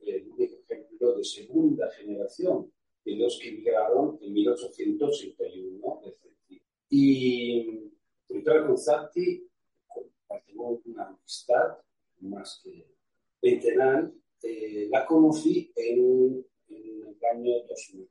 el 0.00 0.28
único 0.30 0.56
ejemplo 0.68 1.16
de 1.16 1.24
segunda 1.24 1.90
generación 1.92 2.72
de 3.04 3.16
los 3.16 3.38
que 3.38 3.48
emigraron 3.48 4.18
en 4.20 4.32
1861 4.32 6.02
Y 6.90 7.92
Victoria 8.28 8.66
Pezzati 8.66 9.48
compartimos 9.86 10.80
una 10.86 11.08
amistad 11.08 11.78
más 12.20 12.60
que 12.62 12.96
ventenal, 13.40 14.12
eh, 14.42 14.88
la 14.90 15.06
conocí 15.06 15.72
en 15.76 16.44
año 17.30 17.62
2000. 17.68 18.08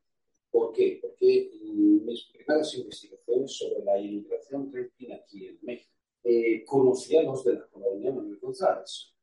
¿Por 0.52 0.72
qué? 0.72 1.00
Porque 1.02 1.52
mis 1.62 2.26
primeras 2.28 2.74
investigaciones 2.76 3.52
sobre 3.58 3.84
la 3.84 4.00
inmigración 4.00 4.72
trentina 4.72 5.16
aquí 5.16 5.48
en 5.48 5.60
México 5.62 5.92
eh, 6.24 6.64
conocí 6.66 7.18
a 7.18 7.24
los 7.24 7.44
de 7.44 7.56
la 7.56 7.68
colonia 7.68 8.12
Manuel 8.12 8.40
González. 8.40 9.14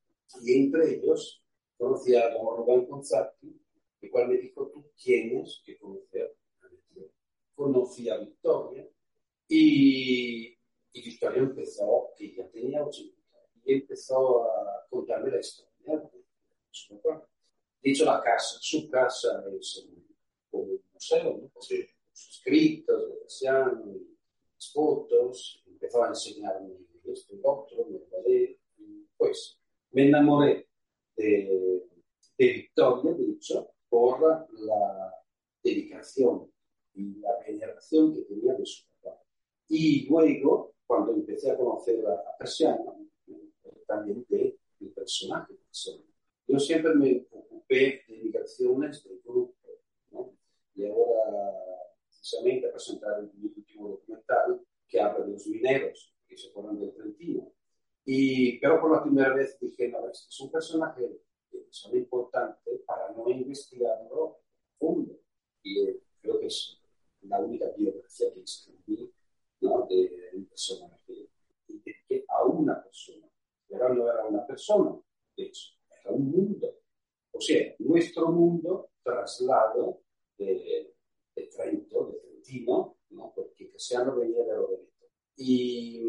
Y 0.45 0.53
entre 0.53 0.97
ellos 0.97 1.43
conocí 1.77 2.15
a 2.15 2.31
don 2.31 2.57
Rubén 2.57 2.87
González, 2.87 3.33
el 4.01 4.11
cual 4.11 4.29
me 4.29 4.39
dijo, 4.39 4.69
tú 4.69 4.85
tienes 4.97 5.63
que 5.65 5.79
conocer 5.79 6.37
a 6.61 6.69
Victoria. 6.69 7.11
Conocí 7.55 8.09
a 8.09 8.19
Victoria 8.19 8.89
y, 9.49 10.57
y 10.93 11.03
Victoria 11.03 11.43
empezó, 11.43 12.11
que 12.17 12.35
ya 12.35 12.49
tenía 12.49 12.85
80 12.85 13.23
y 13.65 13.75
empezó 13.75 14.45
a 14.45 14.87
contarme 14.91 15.31
la 15.31 15.41
historia 15.41 15.97
de 15.97 16.25
su 16.71 17.01
papá. 17.01 17.32
De 17.83 17.91
hecho, 17.91 18.05
la 18.05 18.23
casa, 18.23 18.59
su 18.61 18.89
casa 18.89 19.45
es 19.59 19.87
un, 20.53 20.83
museo, 20.93 21.39
¿no? 21.39 21.61
Sí. 21.61 21.85
Sus 22.13 22.37
escritos 22.37 23.09
de 23.09 23.17
Graciano, 23.21 23.85
las 24.55 24.73
fotos, 24.73 25.63
empezó 25.67 26.05
a 26.05 26.09
enseñarme 26.09 26.75
esto 27.05 27.35
y 27.35 27.41
otro, 27.43 27.87
me 27.89 27.97
enamoré, 27.99 28.61
pues 29.17 29.59
me 29.91 30.09
enamoré 30.09 30.69
de, 31.17 31.83
de 32.39 32.47
Victoria, 32.53 33.13
de 33.13 33.33
hecho, 33.33 33.73
por 33.89 34.49
la 34.61 35.15
dedicación 35.63 36.53
y 36.95 37.17
la 37.19 37.39
veneración 37.47 38.15
que 38.15 38.23
tenía 38.23 38.55
de 38.55 38.67
su 38.67 38.85
papá. 39.01 39.21
Y 39.69 40.07
luego, 40.09 40.75
cuando 40.87 41.13
empecé 41.13 41.51
a 41.51 41.57
conocer 41.57 42.05
a, 42.07 42.13
a 42.13 42.47
también 43.87 44.25
de, 44.29 44.59
del 44.79 44.91
personaje 44.93 45.53
de 45.53 45.59
Persiano. 45.59 46.12
Yo 46.47 46.59
siempre 46.59 46.95
me 46.95 47.27
ocupé 47.31 48.05
de 48.07 48.17
migraciones 48.17 49.05
del 49.05 49.21
grupo, 49.25 49.55
¿no? 50.11 50.37
Y 50.75 50.87
ahora, 50.87 51.55
precisamente, 52.05 52.69
presentar 52.69 53.23
mi 53.23 53.47
último 53.47 53.89
documental 53.89 54.61
que 54.89 55.01
habla 55.01 55.25
de 55.25 55.33
los 55.33 55.47
mineros 55.47 56.15
que 56.27 56.37
se 56.37 56.51
fueron 56.51 56.81
del 56.81 56.93
Trentino. 56.93 57.53
Y, 58.05 58.59
pero 58.59 58.81
por 58.81 58.91
la 58.91 59.03
primera 59.03 59.35
vez 59.35 59.59
dije, 59.61 59.89
no, 59.89 60.09
este 60.11 60.29
es 60.29 60.41
un 60.41 60.51
personaje 60.51 61.21
que 61.51 61.59
muy 61.89 61.99
importante 62.01 62.83
para 62.85 63.13
no 63.13 63.29
investigarlo 63.31 64.41
fondo. 64.79 65.21
Y 65.63 65.81
eh, 65.81 66.03
creo 66.21 66.41
que 66.41 66.47
es 66.47 66.81
la 67.23 67.39
única 67.39 67.67
biografía 67.77 68.33
que 68.35 68.41
escribí 68.41 69.13
¿no? 69.61 69.87
de 69.89 70.31
un 70.35 70.47
personaje. 70.47 71.31
Y 71.69 71.79
dediqué 71.79 72.25
a 72.29 72.45
una 72.45 72.83
persona. 72.83 73.29
Pero 73.69 73.95
no 73.95 74.13
era 74.13 74.27
una 74.27 74.47
persona, 74.47 75.01
de 75.37 75.45
hecho 75.45 75.82
un 76.11 76.31
mundo. 76.31 76.79
O 77.33 77.41
sea, 77.41 77.75
nuestro 77.79 78.29
mundo 78.31 78.91
traslado 79.03 80.03
de, 80.37 80.95
de 81.35 81.47
Trento, 81.47 82.07
de 82.07 82.19
Trentino, 82.19 82.99
¿no? 83.11 83.33
porque 83.35 83.71
Casiano 83.71 84.17
venía 84.17 84.45
de 84.45 84.55
Rovereto. 84.55 84.93
Y 85.37 86.03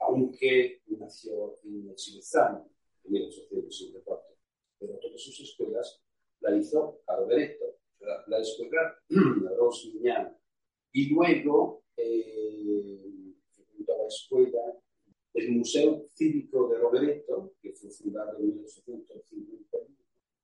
aunque 0.00 0.82
nació 0.86 1.58
en 1.62 1.94
Chilizano 1.94 2.68
en 3.04 3.12
1854, 3.12 4.36
pero 4.78 4.98
todas 4.98 5.20
sus 5.20 5.40
escuelas 5.40 6.02
la 6.40 6.56
hizo 6.56 7.00
a 7.06 7.16
Rovereto, 7.16 7.78
la, 8.00 8.24
la 8.26 8.38
escuela 8.40 8.98
Rosmignana. 9.58 10.36
Y 10.92 11.10
luego 11.14 11.84
eh, 11.96 13.34
la 13.86 14.06
escuela 14.06 14.60
el 15.34 15.50
Museo 15.50 16.06
Cívico 16.14 16.68
de 16.68 16.78
Rovereto, 16.78 17.54
que 17.60 17.72
fue 17.72 17.90
fundado 17.90 18.38
en 18.38 18.46
1850, 18.46 19.78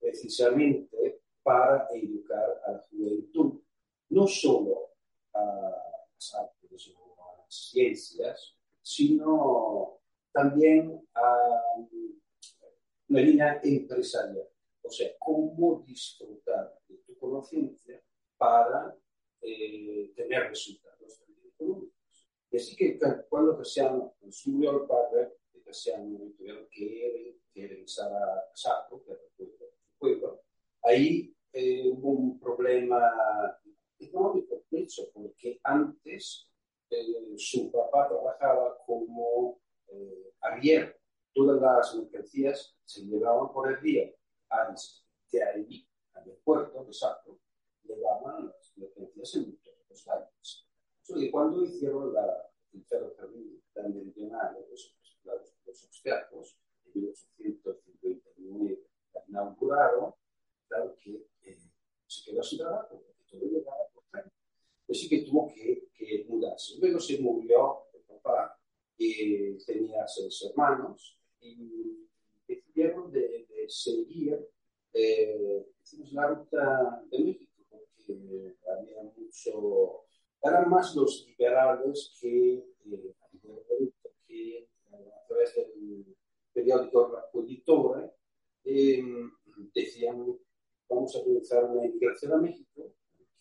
precisamente 0.00 1.22
para 1.42 1.88
educar 1.94 2.60
a 2.66 2.72
la 2.72 2.78
juventud, 2.90 3.60
no 4.10 4.26
solo 4.26 4.90
a 5.32 5.72
las 6.12 6.34
artes 6.34 6.92
o 6.96 7.22
a 7.22 7.36
las 7.38 7.54
ciencias, 7.70 8.56
sino 8.82 10.00
también 10.32 11.00
a 11.14 11.36
una 13.08 13.20
línea 13.20 13.60
empresarial. 13.62 14.48
O 14.82 14.90
sea, 14.90 15.08
cómo 15.18 15.84
disfrutar 15.86 16.78
de 16.88 16.96
tu 17.06 17.16
conciencia 17.16 18.02
para 18.36 18.96
eh, 19.42 20.12
tener 20.16 20.48
resultados 20.48 21.22
económicos. 21.54 21.99
Y 22.50 22.56
así 22.56 22.76
que 22.76 22.98
cuando 23.28 23.56
Cassiano 23.56 24.14
subió 24.30 24.70
al 24.70 24.86
padre, 24.86 25.34
Cassiano 25.64 26.32
tuvieron 26.36 26.66
que, 26.70 27.38
que 27.52 27.68
regresar 27.68 28.12
a 28.12 28.50
Saco, 28.54 29.04
que 29.04 29.12
era 29.12 29.20
el 29.38 29.52
pueblo, 29.98 30.42
ahí 30.82 31.34
eh, 31.52 31.88
hubo 31.88 32.10
un 32.10 32.40
problema 32.40 32.98
económico, 33.98 34.64
porque 35.12 35.60
antes 35.64 36.48
eh, 36.90 37.34
su 37.36 37.70
papá 37.70 38.08
trabajaba 38.08 38.78
como 38.84 39.60
eh, 39.88 40.32
arriero. 40.40 40.94
Todas 41.32 41.60
las 41.60 41.94
mercancías 41.94 42.76
se 42.84 43.02
llevaban 43.04 43.52
por 43.52 43.70
el 43.70 43.80
día. 43.80 44.12
Antes 44.48 45.06
de 45.30 45.42
ahí, 45.44 45.88
al 46.14 46.24
puerto 46.42 46.84
de 46.84 46.92
Saco, 46.92 47.38
llevaban 47.84 48.46
las 48.46 48.72
mercancías 48.76 49.36
en 49.36 49.56
todos 49.58 49.78
los 49.88 50.08
años. 50.08 50.69
Y 51.16 51.30
cuando 51.30 51.64
hicieron 51.64 52.12
la, 52.12 52.50
ferrocarril 52.88 53.62
tan 53.72 53.94
meridional, 53.94 54.56
los, 54.70 54.96
los, 55.24 55.54
los 55.66 55.84
obstáculos, 55.84 56.56
en 56.86 57.02
1859 57.02 58.90
inauguraron, 59.28 60.14
claro 60.68 60.96
que 60.96 61.26
eh, 61.42 61.58
se 62.06 62.30
quedó 62.30 62.42
sin 62.42 62.58
trabajo, 62.58 63.02
porque 63.02 63.24
todo 63.30 63.48
llegaba 63.50 63.88
por 63.92 64.04
tren. 64.10 64.30
Así 64.88 65.08
que 65.08 65.22
tuvo 65.22 65.52
que, 65.52 65.88
que 65.94 66.26
mudarse. 66.28 66.78
Luego 66.78 66.98
se 67.00 67.18
murió 67.18 67.84
el 67.94 68.02
papá, 68.02 68.58
y 68.96 69.56
tenía 69.64 70.06
seis 70.06 70.44
hermanos, 70.48 71.18
y 71.40 72.08
decidieron 72.46 73.10
de, 73.10 73.46
de 73.48 73.68
seguir 73.68 74.48
eh, 74.92 75.66
la 76.12 76.28
ruta 76.28 77.04
de 77.10 77.18
México, 77.20 77.64
porque 77.70 78.56
había 78.68 79.02
mucho, 79.02 80.04
eran 80.42 80.70
más 80.70 80.94
los 80.94 81.26
liberales 81.26 82.16
que, 82.20 82.54
eh, 82.86 83.14
que 84.26 84.68
a 84.92 85.26
través 85.26 85.54
del 85.54 86.16
periódico 86.52 87.08
Raccoglitore 87.08 88.10
eh, 88.64 89.02
decían 89.74 90.38
vamos 90.90 91.16
a 91.16 91.22
comenzar 91.22 91.64
una 91.64 91.82
migración 91.82 92.32
a 92.32 92.36
México 92.38 92.92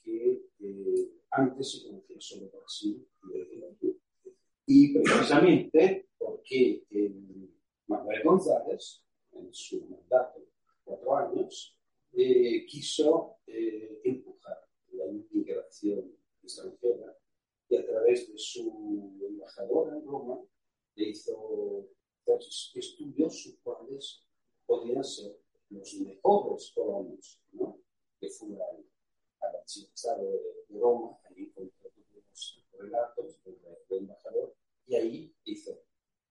que 0.04 0.44
eh, 0.60 1.12
antes 1.32 1.72
se 1.72 1.88
conocía 1.88 2.16
solo 2.20 2.50
Brasil 2.52 3.06
y 4.66 4.94
precisamente 4.94 6.10
porque 6.18 6.86
eh, 6.92 7.50
Manuel 7.88 8.24
González 8.24 9.04
en 9.32 9.54
su 9.54 9.82
mandato 9.86 10.40
de 10.40 10.46
cuatro 10.84 11.16
años 11.16 11.76
eh, 12.14 12.66
quiso 12.68 13.38
eh, 13.48 14.02
empujar 14.04 14.60
la 14.92 15.08
inmigración 15.08 16.16
extranjera 16.44 17.18
y 17.68 17.76
a 17.76 17.86
través 17.86 18.32
de 18.32 18.38
su 18.38 19.18
embajadora 19.28 19.98
en 19.98 20.06
Roma 20.06 20.40
le 20.96 21.10
hizo 21.10 21.88
estudios 22.76 23.42
sus 23.42 23.58
cuales 23.60 24.24
podían 24.68 25.04
ser 25.04 25.36
los 25.70 25.94
mejores 25.96 26.72
colonos 26.74 27.42
¿no? 27.52 27.80
que 28.20 28.30
fueron 28.30 28.62
al 28.62 29.56
archipiélago 29.56 30.32
de 30.70 30.80
Roma, 30.80 31.18
ahí 31.26 31.44
encontró 31.44 31.92
los 32.26 32.66
relatos 32.74 33.44
del, 33.44 33.58
del 33.90 34.00
embajador, 34.00 34.56
y 34.88 34.96
ahí 34.96 35.36
dice, 35.46 35.84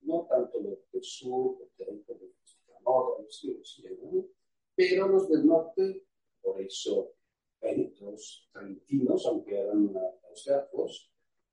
no 0.03 0.27
tanto 0.29 0.61
los 0.61 0.91
del 0.91 1.03
sur, 1.03 1.57
porque 1.59 1.85
hay 1.85 2.03
como 2.03 2.21
los 2.21 3.45
los 3.45 3.45
hijos, 3.45 3.83
¿no? 4.03 4.27
pero 4.75 5.09
los 5.09 5.29
del 5.29 5.47
norte, 5.47 6.07
por 6.43 6.61
eso 6.61 7.15
los 8.01 8.49
trentinos, 8.53 9.27
aunque 9.27 9.59
eran 9.59 9.93
austriacos, 10.29 11.11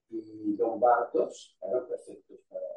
y 0.10 0.56
lombardos, 0.56 1.58
eran 1.62 1.88
perfectos 1.88 2.40
para, 2.48 2.68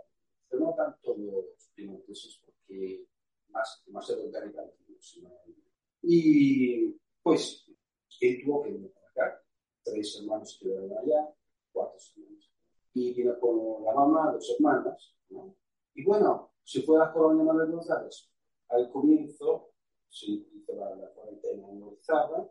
pero 0.49 0.65
no 0.65 0.75
tanto 0.75 1.15
los 1.17 1.71
piemonteses, 1.75 2.41
porque 2.45 3.07
más, 3.51 3.83
más 3.89 4.09
organizados 4.11 4.79
y 6.03 6.93
pues 7.23 7.67
él 8.21 8.41
tuvo 8.45 8.63
que 8.63 8.73
venir 8.73 8.93
para 8.93 9.09
acá, 9.09 9.43
tres 9.83 10.17
hermanos 10.19 10.59
que 10.61 10.69
vivían 10.69 10.99
allá, 10.99 11.35
cuatro 11.73 11.99
hermanos. 12.17 12.51
Y 12.95 13.15
vino 13.15 13.39
con 13.39 13.85
la 13.85 13.93
mamá, 13.93 14.33
dos 14.33 14.57
hermanas, 14.59 15.15
¿no? 15.29 15.55
Y 15.95 16.05
bueno, 16.05 16.53
se 17.19 17.27
fue 17.27 17.31
a 17.31 17.35
la 17.35 17.39
colonia 17.39 17.45
Manuel 17.45 17.73
González. 17.73 18.31
Al 18.69 18.91
comienzo 18.91 19.71
se 20.09 20.31
hizo 20.31 20.75
la, 20.75 20.95
la 20.97 21.11
cuarentena 21.13 21.69
en 21.71 21.83
Orizaba, 21.83 22.49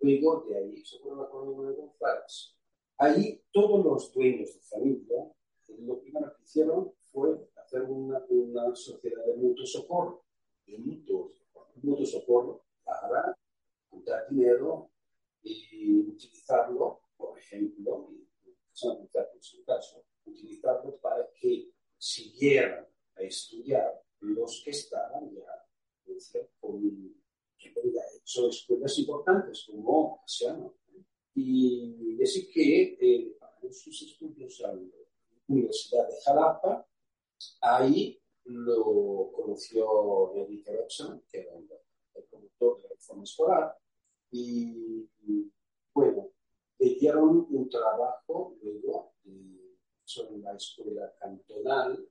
luego 0.00 0.44
de 0.48 0.56
ahí 0.56 0.84
se 0.84 0.98
fue 0.98 1.16
la 1.16 1.28
colonia 1.28 1.56
Manuel 1.56 1.76
González. 1.76 2.56
Ahí 2.98 3.42
todos 3.50 3.84
los 3.84 4.12
dueños 4.12 4.54
de 4.54 4.60
familia, 4.60 5.32
lo 5.78 6.00
primero 6.00 6.34
que 6.36 6.42
hicieron 6.42 6.92
fue 7.12 7.48
hacer 7.56 7.82
una, 7.82 8.22
una 8.28 8.74
sociedad 8.74 9.24
de 9.24 9.36
mutuo 9.36 9.64
socorro. 9.64 10.24
De 10.66 10.78
mutuo, 10.78 11.32
mutuo 11.82 12.06
socorro 12.06 12.64
para 12.84 13.36
juntar 13.88 14.28
dinero 14.28 14.90
y 15.42 16.00
utilizarlo, 16.00 17.00
por 17.16 17.38
ejemplo, 17.38 18.10
y 18.12 18.50
en 18.50 19.42
su 19.42 19.64
caso, 19.64 20.04
utilizarlo 20.26 20.96
para 20.98 21.28
que 21.32 21.70
siguieran 21.96 22.86
a 23.16 23.22
estudiar 23.22 24.02
los 24.20 24.62
que 24.64 24.70
estaban 24.70 25.30
ya 25.32 25.60
con 26.60 26.80
que 27.58 27.72
había 27.78 28.02
hecho 28.16 28.48
escuelas 28.48 28.98
importantes 28.98 29.64
como 29.66 30.20
Asiano. 30.24 30.74
Y 31.34 32.22
así 32.22 32.50
que 32.50 32.96
eh, 33.00 33.36
en 33.62 33.72
sus 33.72 34.02
estudios 34.02 34.60
a 34.62 34.72
la 34.72 34.80
Universidad 35.46 36.08
de 36.08 36.14
Jalapa, 36.24 36.86
ahí 37.60 38.20
lo 38.44 39.30
conoció 39.32 40.34
Eric 40.34 40.66
Erickson, 40.68 41.22
que 41.30 41.40
era 41.40 41.52
el 41.56 42.24
productor 42.24 42.76
de 42.78 42.82
la 42.84 42.88
reforma 42.90 43.24
escolar, 43.24 43.78
y, 44.32 45.08
bueno, 45.92 46.30
le 46.78 46.94
dieron 46.94 47.46
un 47.50 47.68
trabajo 47.68 48.56
luego 48.62 49.12
eh, 49.24 49.76
en 50.30 50.42
la 50.42 50.54
escuela 50.54 51.14
cantonal 51.18 52.08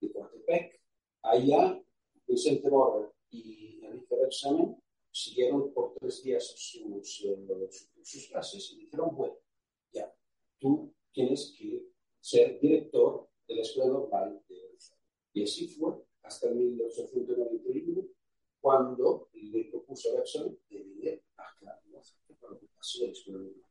de 0.00 0.12
Cortepec. 0.12 0.80
Allá, 1.22 1.82
Vicente 2.26 2.68
Borger 2.68 3.12
y 3.30 3.84
Enrique 3.84 4.14
Examen 4.26 4.76
siguieron 5.10 5.72
por 5.72 5.94
tres 5.94 6.22
días 6.22 6.46
sus, 6.56 7.24
eh, 7.24 7.68
sus 8.02 8.28
clases 8.28 8.72
y 8.72 8.80
dijeron, 8.80 9.14
bueno, 9.16 9.36
ya, 9.92 10.12
tú 10.58 10.94
tienes 11.12 11.54
que 11.58 11.88
ser 12.20 12.60
director 12.60 13.28
de 13.46 13.54
la 13.56 13.62
escuela 13.62 13.92
normal 13.92 14.42
de 14.48 14.56
Y 15.32 15.42
así 15.42 15.68
fue 15.68 15.94
hasta 16.22 16.50
1891 16.50 18.08
cuando 18.60 19.28
le 19.32 19.64
propuso 19.64 20.10
a 20.10 20.20
Epson 20.20 20.58
de 20.68 20.78
venir 20.78 21.22
a 21.36 21.44
Carlos 21.60 22.16
para 22.40 22.54
ocupaciones 22.54 23.22
con 23.24 23.36
el 23.36 23.62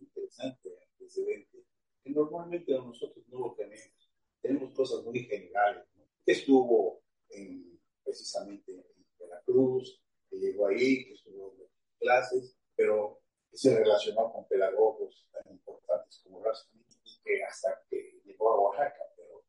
Interesante 0.00 0.70
antecedente, 0.92 1.64
que 2.02 2.09
normalmente 2.24 2.72
nosotros 2.72 3.24
no 3.28 3.38
lo 3.38 3.54
tenemos. 3.54 4.10
Tenemos 4.40 4.74
cosas 4.74 5.04
muy 5.04 5.20
generales. 5.24 5.84
¿no? 5.96 6.04
Que 6.24 6.32
estuvo 6.32 7.02
en, 7.30 7.80
precisamente 8.04 8.72
en 8.72 9.06
Veracruz, 9.18 10.02
que 10.28 10.36
llegó 10.36 10.68
ahí, 10.68 11.06
que 11.06 11.14
estuvo 11.14 11.54
en 11.58 11.68
clases, 11.98 12.56
pero 12.76 13.20
que 13.50 13.56
se 13.56 13.76
relacionó 13.76 14.32
con 14.32 14.46
pedagogos 14.46 15.26
tan 15.32 15.52
importantes 15.52 16.20
como 16.22 16.42
Raskin 16.44 16.84
y 17.04 17.20
que 17.22 17.42
hasta 17.44 17.82
que 17.88 18.20
llegó 18.24 18.50
a 18.50 18.60
Oaxaca, 18.60 19.02
pero 19.16 19.44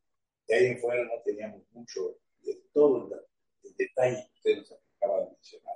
de 0.48 0.56
ahí 0.56 0.66
en 0.68 0.80
fuera 0.80 1.04
no 1.04 1.22
teníamos 1.24 1.64
mucho 1.72 2.18
de 2.40 2.64
todo 2.74 3.08
el, 3.08 3.70
el 3.70 3.76
detalle 3.76 4.28
que 4.28 4.38
usted 4.38 4.58
nos 4.58 4.72
acaba 4.98 5.20
de 5.22 5.32
mencionar. 5.32 5.76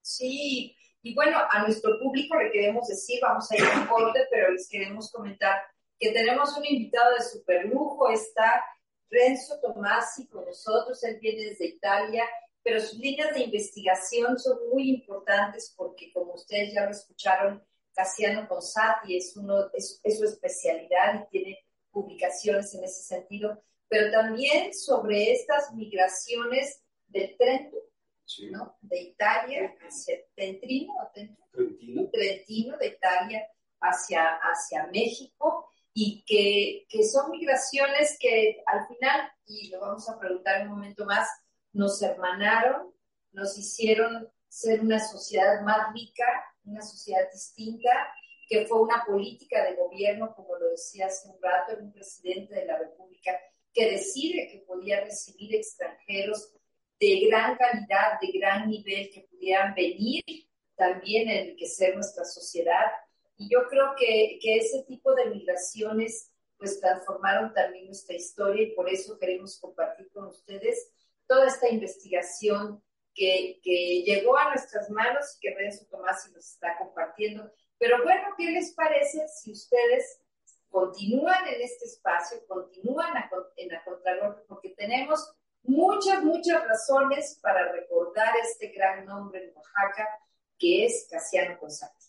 Sí, 0.00 0.76
y 1.02 1.14
bueno, 1.14 1.38
a 1.50 1.62
nuestro 1.62 1.98
público 1.98 2.34
le 2.38 2.50
queremos 2.50 2.88
decir, 2.88 3.18
vamos 3.20 3.50
a 3.50 3.56
ir 3.56 3.62
a 3.62 3.80
un 3.80 3.86
corte, 3.86 4.20
pero 4.30 4.50
les 4.50 4.66
queremos 4.68 5.10
comentar 5.12 5.60
que 6.04 6.12
tenemos 6.12 6.54
un 6.58 6.66
invitado 6.66 7.14
de 7.14 7.22
super 7.22 7.64
lujo, 7.64 8.10
está 8.10 8.62
Renzo 9.08 9.58
Tomasi 9.60 10.26
con 10.26 10.44
nosotros, 10.44 11.02
él 11.04 11.18
viene 11.18 11.46
desde 11.46 11.66
Italia, 11.66 12.24
pero 12.62 12.78
sus 12.78 12.98
líneas 12.98 13.34
de 13.34 13.44
investigación 13.44 14.38
son 14.38 14.58
muy 14.70 14.90
importantes 14.90 15.72
porque 15.74 16.12
como 16.12 16.34
ustedes 16.34 16.74
ya 16.74 16.84
lo 16.84 16.90
escucharon, 16.90 17.64
Casiano 17.94 18.46
Consati 18.46 19.16
es, 19.16 19.34
uno, 19.36 19.70
es, 19.72 19.98
es 20.02 20.18
su 20.18 20.24
especialidad 20.24 21.22
y 21.22 21.30
tiene 21.30 21.58
publicaciones 21.90 22.74
en 22.74 22.84
ese 22.84 23.02
sentido, 23.02 23.62
pero 23.88 24.10
también 24.10 24.74
sobre 24.74 25.32
estas 25.32 25.72
migraciones 25.72 26.82
del 27.06 27.34
Trento, 27.38 27.78
Sí. 28.26 28.50
¿no? 28.50 28.76
De 28.80 29.02
Italia 29.02 29.74
hacia 29.80 30.16
Trentino, 30.34 30.94
Trentino. 31.12 32.08
Trentino, 32.10 32.76
de 32.78 32.86
Italia 32.86 33.46
hacia, 33.80 34.36
hacia 34.36 34.86
México. 34.86 35.68
Y 35.94 36.24
que, 36.26 36.86
que 36.88 37.04
son 37.04 37.30
migraciones 37.30 38.18
que 38.18 38.62
al 38.66 38.86
final, 38.88 39.30
y 39.46 39.70
lo 39.70 39.80
vamos 39.80 40.08
a 40.08 40.18
preguntar 40.18 40.62
un 40.62 40.74
momento 40.74 41.06
más, 41.06 41.28
nos 41.72 42.02
hermanaron, 42.02 42.92
nos 43.32 43.56
hicieron 43.56 44.28
ser 44.48 44.80
una 44.80 44.98
sociedad 44.98 45.62
más 45.62 45.92
rica, 45.94 46.24
una 46.64 46.82
sociedad 46.82 47.30
distinta, 47.32 47.90
que 48.48 48.66
fue 48.66 48.80
una 48.80 49.04
política 49.06 49.64
de 49.64 49.76
gobierno, 49.76 50.34
como 50.34 50.56
lo 50.56 50.70
decía 50.70 51.06
hace 51.06 51.28
un 51.28 51.40
rato, 51.40 51.76
un 51.80 51.92
presidente 51.92 52.54
de 52.54 52.66
la 52.66 52.78
República 52.78 53.32
que 53.72 53.90
decide 53.90 54.48
que 54.48 54.58
podía 54.58 55.00
recibir 55.00 55.54
extranjeros 55.54 56.52
de 57.00 57.26
gran 57.28 57.56
calidad, 57.56 58.20
de 58.20 58.38
gran 58.38 58.68
nivel, 58.68 59.10
que 59.10 59.26
pudieran 59.30 59.74
venir 59.74 60.22
también 60.76 61.28
a 61.28 61.34
enriquecer 61.34 61.94
nuestra 61.94 62.24
sociedad. 62.24 62.86
Y 63.36 63.48
yo 63.48 63.66
creo 63.68 63.94
que, 63.96 64.38
que 64.40 64.56
ese 64.56 64.84
tipo 64.84 65.14
de 65.14 65.26
migraciones 65.26 66.30
pues 66.56 66.80
transformaron 66.80 67.52
también 67.52 67.86
nuestra 67.86 68.14
historia 68.14 68.62
y 68.62 68.74
por 68.74 68.88
eso 68.88 69.18
queremos 69.18 69.58
compartir 69.58 70.10
con 70.12 70.26
ustedes 70.26 70.90
toda 71.26 71.46
esta 71.46 71.68
investigación 71.68 72.82
que, 73.14 73.60
que 73.62 74.02
llegó 74.02 74.36
a 74.36 74.50
nuestras 74.50 74.88
manos 74.90 75.36
y 75.36 75.40
que 75.40 75.54
Renzo 75.54 75.86
Tomás 75.86 76.30
nos 76.32 76.44
está 76.52 76.76
compartiendo. 76.78 77.50
Pero 77.78 78.02
bueno, 78.02 78.22
¿qué 78.36 78.50
les 78.50 78.72
parece 78.74 79.26
si 79.28 79.52
ustedes 79.52 80.20
continúan 80.74 81.46
en 81.46 81.62
este 81.62 81.84
espacio, 81.84 82.44
continúan 82.48 83.14
en 83.56 83.68
la 83.68 83.84
Contralor, 83.84 84.44
porque 84.48 84.70
tenemos 84.70 85.32
muchas, 85.62 86.24
muchas 86.24 86.66
razones 86.66 87.38
para 87.40 87.70
recordar 87.70 88.34
este 88.42 88.68
gran 88.68 89.04
nombre 89.06 89.44
en 89.44 89.56
Oaxaca, 89.56 90.08
que 90.58 90.86
es 90.86 91.06
Casiano 91.08 91.58
González. 91.60 92.03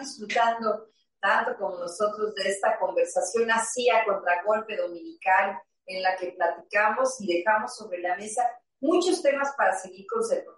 Disfrutando 0.00 0.88
tanto 1.20 1.56
como 1.58 1.78
nosotros 1.78 2.34
de 2.34 2.48
esta 2.48 2.78
conversación 2.78 3.50
así 3.50 3.88
a 3.90 4.04
contragolpe 4.04 4.76
dominical 4.76 5.60
en 5.86 6.02
la 6.02 6.16
que 6.16 6.32
platicamos 6.32 7.20
y 7.20 7.38
dejamos 7.38 7.76
sobre 7.76 7.98
la 7.98 8.16
mesa 8.16 8.42
muchos 8.80 9.22
temas 9.22 9.52
para 9.56 9.76
seguir 9.76 10.06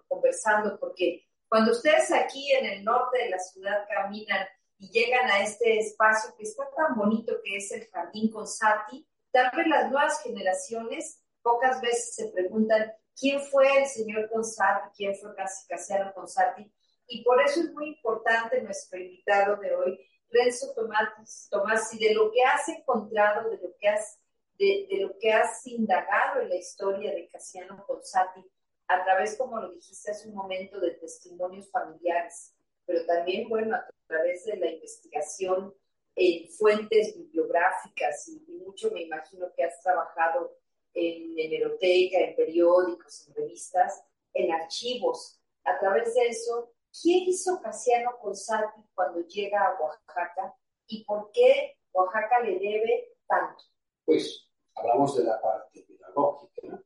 conversando, 0.08 0.78
porque 0.78 1.26
cuando 1.48 1.72
ustedes 1.72 2.12
aquí 2.12 2.52
en 2.52 2.66
el 2.66 2.84
norte 2.84 3.18
de 3.18 3.30
la 3.30 3.38
ciudad 3.38 3.86
caminan 3.88 4.46
y 4.78 4.90
llegan 4.90 5.30
a 5.30 5.42
este 5.42 5.78
espacio 5.78 6.34
que 6.36 6.44
está 6.44 6.64
tan 6.76 6.96
bonito 6.96 7.34
que 7.42 7.56
es 7.56 7.72
el 7.72 7.88
Jardín 7.88 8.30
Consati, 8.30 9.06
tal 9.30 9.50
vez 9.56 9.66
las 9.66 9.90
nuevas 9.90 10.22
generaciones 10.22 11.22
pocas 11.42 11.80
veces 11.80 12.14
se 12.14 12.28
preguntan 12.28 12.92
quién 13.18 13.40
fue 13.40 13.80
el 13.80 13.86
señor 13.86 14.28
Consati, 14.30 14.90
quién 14.96 15.14
fue 15.16 15.34
Casiano 15.68 16.12
Consati, 16.12 16.70
y 17.10 17.24
por 17.24 17.42
eso 17.42 17.60
es 17.60 17.72
muy 17.72 17.88
importante 17.88 18.62
nuestro 18.62 18.98
invitado 18.98 19.56
de 19.56 19.74
hoy, 19.74 20.00
Renzo 20.30 20.72
Tomás, 20.74 21.48
Tomás, 21.50 21.92
y 21.92 21.98
de 21.98 22.14
lo 22.14 22.30
que 22.30 22.42
has 22.44 22.68
encontrado, 22.68 23.50
de 23.50 23.58
lo 23.58 23.74
que 23.76 23.88
has, 23.88 24.20
de, 24.56 24.86
lo 24.92 25.18
que 25.18 25.32
has 25.32 25.66
indagado 25.66 26.40
en 26.40 26.50
la 26.50 26.56
historia 26.56 27.12
de 27.12 27.28
Casiano 27.28 27.84
Consati, 27.84 28.48
a 28.86 29.04
través, 29.04 29.36
como 29.36 29.60
lo 29.60 29.72
dijiste 29.72 30.12
hace 30.12 30.28
un 30.28 30.36
momento, 30.36 30.78
de 30.78 30.92
testimonios 30.92 31.68
familiares, 31.70 32.54
pero 32.86 33.04
también, 33.06 33.48
bueno, 33.48 33.74
a 33.74 33.88
través 34.06 34.44
de 34.44 34.56
la 34.56 34.70
investigación 34.70 35.74
en 36.14 36.48
fuentes 36.48 37.16
bibliográficas 37.16 38.28
y, 38.28 38.40
mucho 38.64 38.90
me 38.92 39.02
imagino 39.02 39.52
que 39.56 39.64
has 39.64 39.82
trabajado 39.82 40.56
en 40.94 41.36
hemeroteca, 41.36 42.18
en 42.20 42.36
periódicos, 42.36 43.26
en 43.26 43.34
revistas, 43.34 44.04
en 44.32 44.52
archivos. 44.52 45.40
A 45.64 45.76
través 45.80 46.14
de 46.14 46.28
eso 46.28 46.72
¿Qué 46.92 47.24
hizo 47.28 47.60
Casiano 47.62 48.18
Consati 48.20 48.82
cuando 48.94 49.20
llega 49.26 49.64
a 49.64 49.80
Oaxaca 49.80 50.54
y 50.86 51.04
por 51.04 51.30
qué 51.32 51.76
Oaxaca 51.92 52.40
le 52.40 52.58
debe 52.58 53.16
tanto? 53.26 53.62
Pues 54.04 54.48
hablamos 54.74 55.16
de 55.16 55.24
la 55.24 55.40
parte 55.40 55.84
pedagógica 55.86 56.82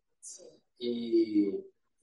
y 0.79 1.51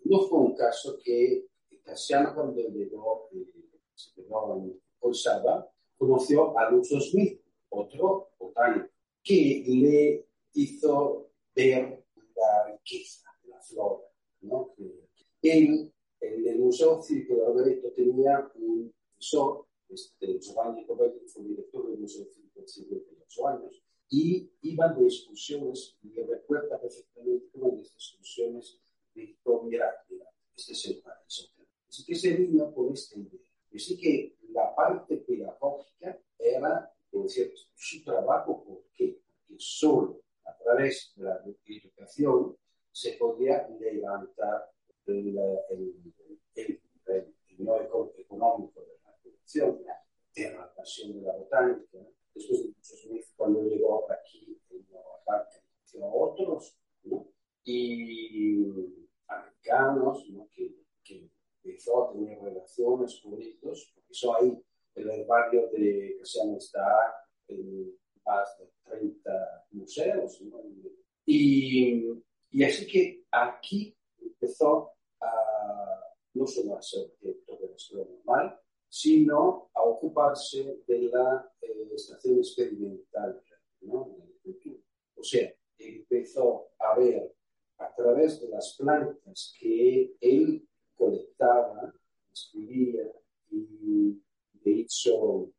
no 0.06 0.22
fue 0.28 0.40
un 0.40 0.56
caso 0.56 0.98
que 1.04 1.48
Casiano 1.84 2.34
cuando 2.34 2.62
llegó, 2.62 3.30
eh, 3.34 3.46
se 3.94 4.14
quedó 4.14 4.56
en 4.56 4.82
conoció 5.98 6.58
a 6.58 6.70
Lucho 6.70 7.00
Smith, 7.00 7.42
otro 7.70 8.32
botánico, 8.40 8.90
que 9.24 9.64
le 9.68 10.28
hizo 10.54 11.30
ver 11.56 12.04
la 12.36 12.66
riqueza 12.72 13.30
de 13.44 13.50
la 13.50 13.62
flora, 13.62 14.08
¿no? 14.42 14.74
Que 14.76 15.52
él 15.52 15.94
en 16.22 16.48
el 16.48 16.60
Museo 16.60 17.02
Cívico 17.02 17.36
de 17.36 17.46
Alberto 17.46 17.92
tenía 17.92 18.50
un 18.56 18.94
profesor, 19.10 19.66
este, 19.90 20.40
Giovanni 20.40 20.86
que 20.86 20.96
fue 21.28 21.44
director 21.44 21.90
del 21.90 22.00
Museo 22.00 22.26
Cívico 22.26 22.62
de 22.62 22.68
58 22.68 23.48
años, 23.48 23.84
y 24.10 24.50
iban 24.62 24.98
de 24.98 25.06
excursiones, 25.06 25.98
y 26.04 26.14
recuerda 26.22 26.80
perfectamente 26.80 27.50
una 27.54 27.76
de 27.76 27.82
estas 27.82 27.96
excursiones 27.96 28.80
dijo, 29.14 29.64
mira, 29.64 30.06
este 30.56 30.74
es 30.74 30.86
el 30.88 31.02
paraíso. 31.02 31.50
Así 31.88 32.06
que 32.06 32.16
se 32.16 32.34
vino 32.36 32.74
con 32.74 32.94
esta 32.94 33.20
idea. 33.20 33.42
Así 33.74 33.98
que 33.98 34.36
la 34.54 34.74
parte 34.76 35.18
pedagógica 35.18 36.20
era, 36.38 36.94
por 37.10 37.30
cierto, 37.30 37.62
su 37.76 38.04
trabajo, 38.04 38.64
¿por 38.64 38.84
qué? 38.94 39.20
Porque 39.26 39.56
solo 39.58 40.22
a 40.46 40.58
través 40.58 41.14
de 41.16 41.24
la 41.24 41.42
educación 41.66 42.58
se 42.92 43.14
podía 43.14 43.68
levantar 43.80 44.70
el, 45.08 45.38
el, 45.70 46.14
el, 46.56 46.82
el 47.06 47.32
económico 48.18 48.82
de 48.82 48.98
la 49.04 49.16
producción, 49.22 49.82
de 50.36 50.54
la 50.54 50.74
pasión 50.74 51.14
de 51.14 51.22
la 51.22 51.34
botánica. 51.34 52.00
Después 52.34 52.64
de 52.64 52.74
Smith, 52.82 53.26
cuando 53.36 53.62
llegó 53.64 54.10
aquí 54.12 54.58
Oaxaca, 54.90 55.62
a 56.02 56.06
otros, 56.06 56.78
¿no? 57.04 57.28
y 57.64 58.64
americanos, 59.28 60.26
¿no? 60.30 60.48
que, 60.54 60.74
que 61.04 61.30
empezó 61.64 62.06
a 62.10 62.14
tener 62.14 62.40
relaciones 62.42 63.20
con 63.22 63.40
ellos, 63.42 63.92
porque 63.94 64.12
eso 64.12 64.36
ahí, 64.36 64.64
el 64.96 65.26
barrio 65.26 65.70
de 65.72 66.16
Casiano 66.20 66.58
está 66.58 66.86
en 67.48 67.94
más 68.26 68.58
de 68.60 68.70
30 68.86 69.66
museos. 69.72 70.42
¿no? 70.42 70.62
Y, 71.26 72.08
y 72.52 72.64
así 72.64 72.88
que 72.88 73.24
aquí 73.32 73.96
empezó 74.42 74.94
a, 75.20 76.02
no 76.34 76.48
solo 76.48 76.78
a 76.78 76.82
ser 76.82 77.14
director 77.20 77.60
de 77.60 77.70
la 77.70 77.76
escuela 77.76 78.06
normal, 78.10 78.60
sino 78.90 79.70
a 79.74 79.84
ocuparse 79.84 80.82
de 80.88 81.02
la 81.04 81.50
eh, 81.62 81.90
estación 81.94 82.38
experimental 82.38 83.42
¿no? 83.82 84.18
O 85.16 85.24
sea, 85.24 85.54
empezó 85.78 86.70
a 86.80 86.98
ver 86.98 87.34
a 87.78 87.94
través 87.96 88.42
de 88.42 88.50
las 88.50 88.76
plantas 88.78 89.56
que 89.60 90.16
él 90.20 90.68
colectaba, 90.96 91.94
escribía 92.32 93.12
y 93.50 94.22
de 94.64 94.82
hecho, 94.82 95.52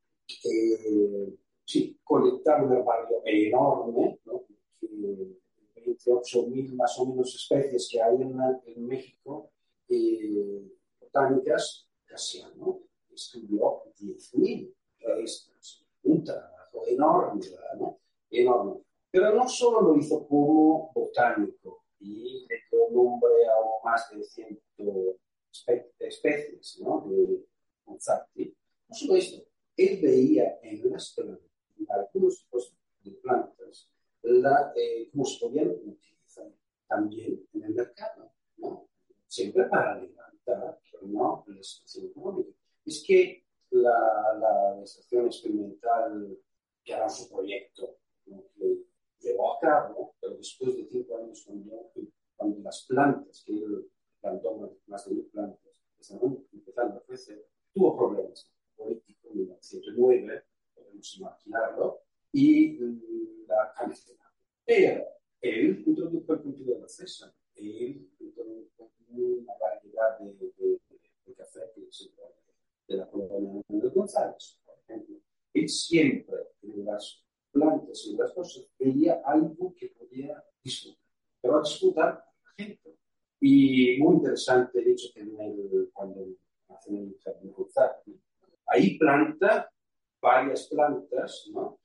eh, 0.45 1.37
sí, 1.65 1.99
colectaba 2.05 2.65
un 2.65 2.73
herbario 2.73 3.23
enorme, 3.25 4.21
¿no? 4.25 4.45
28.000 6.05 6.75
más 6.75 6.99
o 6.99 7.07
menos 7.07 7.35
especies 7.35 7.89
que 7.91 8.03
hay 8.03 8.17
en, 8.17 8.87
México, 8.87 9.51
eh, 9.89 10.63
botánicas, 11.01 11.87
Casiano 12.07 12.81
estudió 13.13 13.85
10.000 13.99 14.75
registros. 15.01 15.85
Un 16.05 16.25
trabajo 16.25 16.87
enorme, 16.87 17.41
¿no? 17.79 17.99
Enorme. 18.31 18.83
Pero 19.11 19.35
no 19.35 19.49
solo 19.49 19.81
lo 19.83 19.97
hizo 19.97 20.27
como 20.27 20.91
botánico 20.95 21.85
y 22.01 22.47
le 22.49 22.57
dio 22.71 22.91
nombre 22.91 23.31
a 23.47 23.85
más 23.85 24.11
de 24.11 24.23
100 24.23 24.61
especies 25.99 26.81
¿no? 26.81 27.07
de. 27.09 27.45
No 27.87 28.95
solo 28.95 29.17
esto, 29.17 29.43
él 29.77 30.01
veía 30.03 30.59
en 30.63 30.91
las 30.91 31.13
plantas, 31.15 31.51
en 31.79 31.87
algunos 31.91 32.39
tipos 32.43 32.75
de 33.03 33.11
plantas, 33.13 33.62
la, 34.23 34.73
eh, 34.77 35.11
podían 35.41 35.71
utilizar 35.71 36.51
también 36.87 37.47
en 37.53 37.65
el 37.65 37.75
mercado, 37.75 38.33
¿no? 38.59 38.89
siempre 39.27 39.65
para 39.65 40.01
levantar 40.01 40.79
¿no? 41.03 41.45
la 41.47 41.63
situación 41.63 42.07
económica. 42.07 42.51
Es 42.85 43.05
que 43.07 43.45
la, 43.71 44.39
la 44.39 44.83
estación 44.83 45.27
experimental 45.27 46.39
que 46.85 46.93
era 46.93 47.09
su 47.09 47.29
proyecto, 47.29 47.99
¿no? 48.27 48.45
que 48.55 48.85
llevó 49.21 49.57
a 49.57 49.61
cabo, 49.61 50.15
pero 50.21 50.37
después 50.37 50.77
de 50.77 50.85
cinco 50.87 51.17
años, 51.17 51.43
cuando, 51.47 51.93
cuando 52.37 52.59
las 52.61 52.85
plantas 52.89 53.43
que 53.47 53.53
él 53.53 53.91
plantó, 54.21 54.79
más 54.87 55.09
de 55.09 55.15
mil 55.15 55.27
plantas, 55.27 55.61
estaban 55.99 56.45
empezando 56.53 56.99
a 56.99 57.05
crecer, 57.05 57.47
tuvo 57.73 57.97
problemas 57.97 58.51
políticos 58.77 59.31
en 59.31 59.39
1909, 59.39 60.45
podemos 60.75 61.17
imaginarlo, 61.17 62.03
y 62.33 62.79
la 63.47 63.73
carencia. 63.77 64.17
Pero 64.65 65.05
él 65.41 65.83
introdujo 65.87 66.33
el 66.33 66.41
cultivo 66.41 66.75
de 66.75 66.81
la 66.81 66.89
cesa, 66.89 67.35
él 67.55 68.09
introdujo 68.19 68.93
una 69.09 69.53
variedad 69.61 70.19
de, 70.19 70.33
de, 70.57 70.81
de 71.27 71.35
café 71.35 71.61
que 71.75 71.87
se 71.91 72.11
de 72.89 72.97
la 72.97 73.09
colonia 73.09 73.63
de 73.69 73.89
González, 73.89 74.61
por 74.65 74.75
ejemplo. 74.85 75.17
Él 75.55 75.69
siempre 75.69 76.37
en 76.63 76.85
las 76.85 77.23
plantas 77.51 78.07
y 78.07 78.17
las 78.17 78.33
cosas 78.33 78.67
veía 78.79 79.21
algo 79.25 79.75
que 79.77 79.89
podía 79.89 80.43
disfrutar, 80.63 81.03
pero 81.41 81.63
disfrutar 81.63 82.25
gente. 82.57 82.97
Y 83.41 83.99
muy 83.99 84.17
interesante 84.17 84.79
el 84.79 84.93
hecho 84.93 85.09
que 85.13 85.21
el, 85.21 85.91
cuando 85.93 86.27
hacen 86.69 86.97
el 86.97 87.19
jardín 87.23 87.53
González, 87.53 87.99
ahí 88.67 88.99
planta 88.99 89.71
varias 90.21 90.69
plantas 90.69 91.51
¿no? 91.53 91.79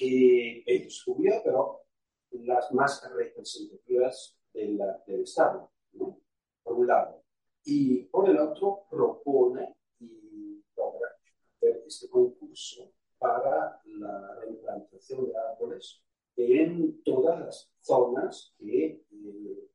Que 0.00 0.64
descubrió, 0.66 1.42
pero 1.44 1.82
las 2.30 2.72
más 2.72 3.06
representativas 3.14 4.34
de 4.54 4.68
la, 4.68 5.02
del 5.06 5.22
Estado, 5.22 5.70
¿no? 5.92 6.18
por 6.62 6.78
un 6.78 6.86
lado. 6.86 7.22
Y 7.64 8.04
por 8.04 8.30
el 8.30 8.38
otro 8.38 8.86
propone 8.88 9.76
y 9.98 10.64
logra 10.74 11.08
hacer 11.54 11.82
este 11.86 12.08
concurso 12.08 12.94
para 13.18 13.78
la 13.84 14.36
reimplantación 14.36 15.28
de 15.28 15.36
árboles 15.36 16.02
en 16.36 17.02
todas 17.02 17.38
las 17.38 17.70
zonas 17.82 18.54
que 18.58 19.04
eh, 19.12 19.70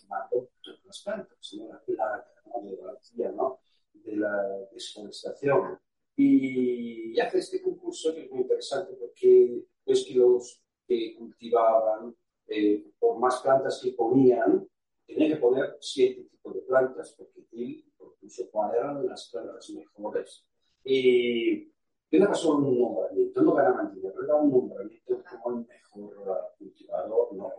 todas 0.00 0.86
las 0.86 1.02
plantas, 1.02 1.54
¿no? 1.58 1.68
la 1.68 1.80
plaga 1.84 2.26
¿no? 2.46 2.62
la 2.62 3.32
¿no? 3.32 3.60
de 3.92 4.16
la 4.16 4.42
desforestación. 4.72 5.78
Y 6.16 7.18
hace 7.20 7.38
este 7.38 7.62
concurso 7.62 8.14
que 8.14 8.24
es 8.24 8.30
muy 8.30 8.40
interesante 8.40 8.94
porque 8.94 9.64
pues 9.84 10.04
que 10.06 10.14
los 10.14 10.62
que 10.86 11.14
cultivaban, 11.16 12.14
eh, 12.48 12.84
por 12.98 13.18
más 13.18 13.40
plantas 13.42 13.80
que 13.82 13.92
ponían, 13.92 14.66
tenían 15.06 15.30
que 15.30 15.36
poner 15.36 15.76
siete 15.80 16.24
tipos 16.24 16.54
de 16.54 16.62
plantas 16.62 17.14
porque 17.16 17.44
él 17.52 17.84
propuso 17.96 18.50
cuáles 18.50 18.76
eran 18.76 19.06
las 19.06 19.28
plantas 19.30 19.70
mejores. 19.70 20.44
Y 20.84 21.70
tiene 22.08 22.26
pasó 22.26 22.56
un 22.56 22.78
nombramiento, 22.78 23.42
no 23.42 23.54
gana 23.54 23.74
mantener, 23.74 24.12
pero 24.12 24.24
era 24.24 24.34
un 24.36 24.50
nombramiento 24.50 25.22
como 25.42 25.58
el 25.58 25.66
mejor 25.66 26.54
cultivador, 26.58 27.34
no 27.34 27.52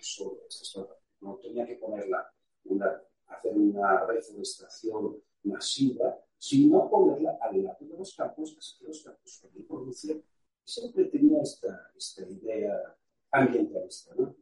solo 0.00 0.96
no 1.20 1.36
tenía 1.36 1.66
que 1.66 1.76
ponerla, 1.76 2.30
una, 2.64 3.00
hacer 3.28 3.52
una 3.54 4.04
reforestación 4.04 5.16
masiva, 5.44 6.18
sino 6.42 6.90
ponerla 6.90 7.38
lado 7.40 7.76
de 7.78 7.96
los 7.96 8.16
campos, 8.16 8.56
así 8.58 8.76
que 8.80 8.88
los 8.88 9.04
campos 9.04 9.38
podían 9.40 9.64
producir 9.64 10.24
siempre 10.64 11.04
tenía 11.04 11.40
esta, 11.40 11.92
esta 11.96 12.28
idea 12.28 12.96
ambientalista, 13.30 14.12
¿no? 14.16 14.34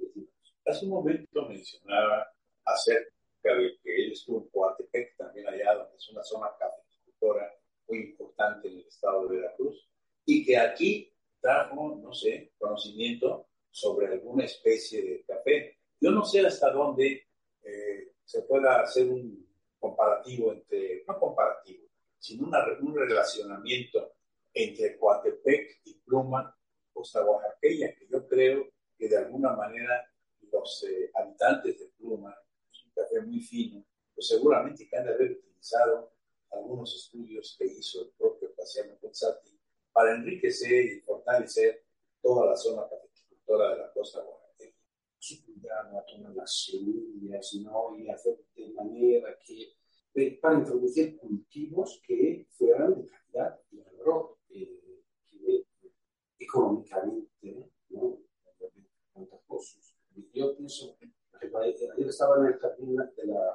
Hace 0.64 0.86
un 0.86 0.92
momento 0.92 1.46
mencionaba 1.46 2.26
acerca 2.64 3.54
de 3.54 3.78
que 3.82 3.96
él 3.96 4.12
estuvo 4.12 4.38
en 4.38 4.48
Coatepec, 4.48 5.14
también 5.18 5.46
allá 5.46 5.74
donde 5.74 5.96
es 5.98 6.08
una 6.08 6.22
zona 6.22 6.48
cafeticultora 6.58 7.54
muy 7.86 7.98
importante 7.98 8.68
en 8.68 8.78
el 8.78 8.86
estado 8.86 9.28
de 9.28 9.36
Veracruz, 9.36 9.86
y 10.24 10.46
que 10.46 10.56
aquí 10.56 11.12
trajo, 11.38 12.00
no 12.02 12.14
sé, 12.14 12.54
conocimiento 12.58 13.48
sobre 13.70 14.06
alguna 14.06 14.46
especie 14.46 15.02
de 15.02 15.24
café. 15.24 15.76
Yo 16.00 16.10
no 16.12 16.24
sé 16.24 16.46
hasta 16.46 16.70
dónde 16.72 17.26
eh, 17.62 18.12
se 18.24 18.40
pueda 18.44 18.80
hacer 18.80 19.06
un 19.06 19.46
comparativo 19.78 20.52
entre, 20.52 21.04
no 21.06 21.18
comparativo, 21.18 21.89
sino 22.20 22.46
una, 22.46 22.64
un 22.80 22.94
relacionamiento 22.94 24.12
entre 24.52 24.96
Coatepec 24.98 25.80
y 25.84 25.94
Pluma, 25.94 26.56
costa 26.92 27.24
oaxaqueña, 27.24 27.92
que 27.98 28.06
yo 28.08 28.28
creo 28.28 28.68
que 28.96 29.08
de 29.08 29.16
alguna 29.16 29.56
manera 29.56 30.06
los 30.52 30.84
eh, 30.84 31.10
habitantes 31.14 31.78
de 31.78 31.86
Pluma, 31.96 32.36
es 32.70 32.84
un 32.84 32.92
café 32.92 33.20
muy 33.22 33.40
fino, 33.40 33.84
pues 34.14 34.28
seguramente 34.28 34.86
que 34.88 34.96
han 34.96 35.06
de 35.06 35.14
haber 35.14 35.32
utilizado 35.32 36.12
algunos 36.50 36.94
estudios 36.94 37.56
que 37.58 37.66
hizo 37.66 38.02
el 38.02 38.10
propio 38.10 38.52
Casiano 38.54 38.96
Pozzati 39.00 39.58
para 39.92 40.14
enriquecer 40.14 40.84
y 40.84 41.00
fortalecer 41.00 41.84
toda 42.20 42.50
la 42.50 42.56
zona 42.56 42.82
cafeticultora 42.88 43.70
de 43.70 43.78
la 43.78 43.92
costa 43.92 44.20
oaxaqueña. 44.20 44.74
a 45.98 46.04
tomar 46.06 46.34
las 46.34 46.64
semillas, 46.64 47.54
¿no? 47.62 47.96
Y 47.98 48.10
hacer 48.10 48.38
de 48.54 48.68
manera 48.70 49.38
que, 49.44 49.74
eh, 50.14 50.38
para 50.40 50.58
introducir 50.58 51.16
cultivos 51.18 52.00
que 52.04 52.46
fueran 52.50 52.94
de 52.94 53.06
calidad 53.06 53.60
y 53.70 53.78
valor 53.78 54.36
económicamente, 56.38 57.70
¿no? 57.90 58.18
Cosas. 59.46 59.94
Yo 60.32 60.56
pienso, 60.56 60.96
ayer 61.32 62.08
estaba 62.08 62.38
en 62.38 62.52
el 62.52 62.58
jardín 62.58 62.96
de 62.96 63.26
la 63.26 63.52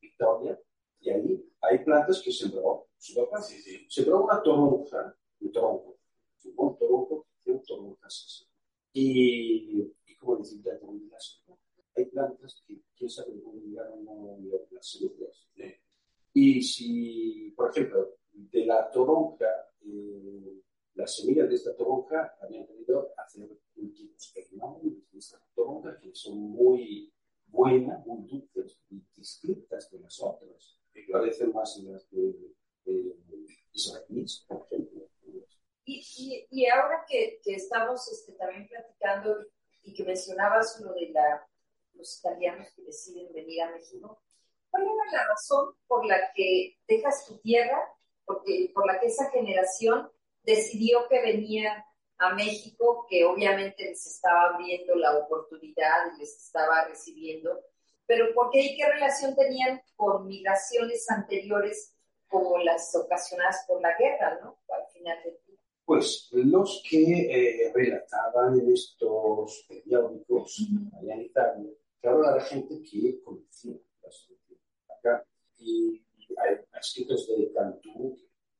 Victoria 0.00 0.58
y 1.00 1.10
ahí 1.10 1.50
hay 1.60 1.84
plantas 1.84 2.22
que 2.22 2.32
sembró 2.32 2.88
su 2.96 3.14
papá. 3.14 3.42
Sí, 3.42 3.60
sí. 3.60 3.86
Sembró 3.88 4.24
una 4.24 4.42
toronja, 4.42 5.16
un 5.40 5.52
tronco, 5.52 5.98
un 6.56 6.76
tronco 6.76 7.26
que 7.30 7.44
tiene 7.44 7.60
toronjas 7.66 8.46
Y, 8.92 9.92
y 10.06 10.16
como 10.16 10.36
decir, 10.36 10.62
ya 10.62 10.72
hay 11.96 12.04
plantas 12.06 12.62
que 12.66 12.80
quién 12.96 13.10
sabe 13.10 13.40
cómo 13.42 13.60
llegaron 13.60 14.08
a 14.08 14.38
las 14.70 14.88
semillas. 14.88 15.48
Y 16.32 16.62
si, 16.62 17.52
por 17.56 17.70
ejemplo, 17.70 18.16
de 18.32 18.66
la 18.66 18.90
toronja, 18.90 19.46
eh, 19.84 20.62
las 20.94 21.16
semillas 21.16 21.48
de 21.48 21.54
esta 21.54 21.74
toronja 21.76 22.36
habían 22.40 22.66
querido 22.66 23.12
hacer 23.16 23.48
cultivos 23.74 24.32
de 24.34 25.18
esta 25.18 25.40
toronja 25.54 25.98
que 26.00 26.14
son 26.14 26.38
muy 26.38 27.12
buenas, 27.46 28.04
muy 28.06 28.26
dulces 28.26 28.80
y 28.90 29.02
distintas 29.14 29.90
de 29.90 30.00
las 30.00 30.20
otras, 30.22 30.80
que 30.92 31.06
parecen 31.10 31.52
más 31.52 31.76
las 31.78 32.08
de, 32.10 32.54
de 32.84 33.16
por 34.46 34.66
ejemplo. 34.66 35.08
Y, 35.84 36.04
y, 36.18 36.46
y 36.50 36.66
ahora 36.66 37.04
que, 37.08 37.40
que 37.42 37.54
estamos 37.54 38.10
este, 38.12 38.32
también 38.32 38.68
platicando 38.68 39.46
y 39.82 39.94
que 39.94 40.04
mencionabas 40.04 40.80
lo 40.80 40.92
de 40.92 41.10
la, 41.10 41.48
los 41.94 42.18
italianos 42.18 42.68
que 42.74 42.82
deciden 42.82 43.32
venir 43.32 43.62
a 43.62 43.70
México, 43.70 44.22
¿cuál 44.70 44.84
era 44.84 45.12
la 45.12 45.28
razón 45.28 45.74
por 45.86 46.06
la 46.06 46.32
que 46.34 46.78
dejas 46.86 47.26
tu 47.26 47.38
tierra, 47.38 47.80
porque, 48.24 48.70
por 48.74 48.86
la 48.86 49.00
que 49.00 49.06
esa 49.06 49.30
generación 49.30 50.10
decidió 50.42 51.08
que 51.08 51.20
venía 51.20 51.84
a 52.18 52.34
México, 52.34 53.06
que 53.08 53.24
obviamente 53.24 53.84
les 53.84 54.06
estaba 54.06 54.54
abriendo 54.54 54.94
la 54.96 55.16
oportunidad 55.18 56.12
y 56.14 56.20
les 56.20 56.36
estaba 56.36 56.84
recibiendo, 56.84 57.60
pero 58.06 58.34
¿por 58.34 58.50
qué 58.50 58.60
y 58.60 58.76
qué 58.76 58.86
relación 58.86 59.36
tenían 59.36 59.80
con 59.94 60.26
migraciones 60.26 61.08
anteriores 61.10 61.94
como 62.26 62.58
las 62.58 62.94
ocasionadas 62.96 63.64
por 63.66 63.80
la 63.80 63.96
guerra, 63.96 64.38
¿no? 64.42 64.58
Al 64.68 64.86
final 64.92 65.18
del 65.24 65.38
día. 65.46 65.58
Pues 65.84 66.28
los 66.32 66.82
que 66.88 67.02
eh, 67.02 67.72
relataban 67.74 68.58
en 68.60 68.72
estos 68.72 69.64
periódicos 69.68 70.58
allá 71.00 71.14
en 71.14 71.22
Italia, 71.22 71.70
claro, 72.00 72.30
era 72.30 72.40
gente 72.44 72.82
que 72.82 73.22
conocía 73.22 73.74
la 74.02 74.10
Y 75.58 76.02
hay 76.36 76.56
escritos 76.78 77.26
de 77.28 77.52
Cantú 77.52 78.16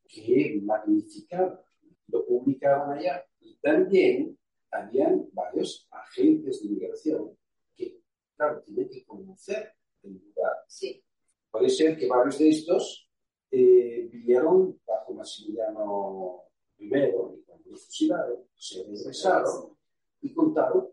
que 0.07 0.59
magnificaban 0.63 1.61
lo 2.09 2.27
publicaban 2.27 2.99
allá. 2.99 3.25
Y 3.41 3.57
también 3.57 4.39
habían 4.71 5.29
varios 5.33 5.87
agentes 5.91 6.63
de 6.63 6.69
migración 6.69 7.39
que, 7.75 8.01
claro, 8.37 8.63
tienen 8.63 8.89
que 8.89 9.05
conocer 9.05 9.73
el 10.03 10.15
lugar. 10.15 10.57
Sí. 10.67 11.03
Puede 11.51 11.69
ser 11.69 11.97
que 11.97 12.07
varios 12.07 12.39
de 12.39 12.49
estos 12.51 13.11
eh, 13.51 14.09
vivieron 14.11 14.79
bajo 14.87 15.15
Maximiliano 15.15 16.45
I 16.79 16.87
y 16.87 17.43
cuando 17.45 17.71
lo 17.71 17.77
fusilaron, 17.77 18.45
se 18.55 18.85
regresaron 18.85 19.77
y 20.21 20.35
contaron 20.35 20.89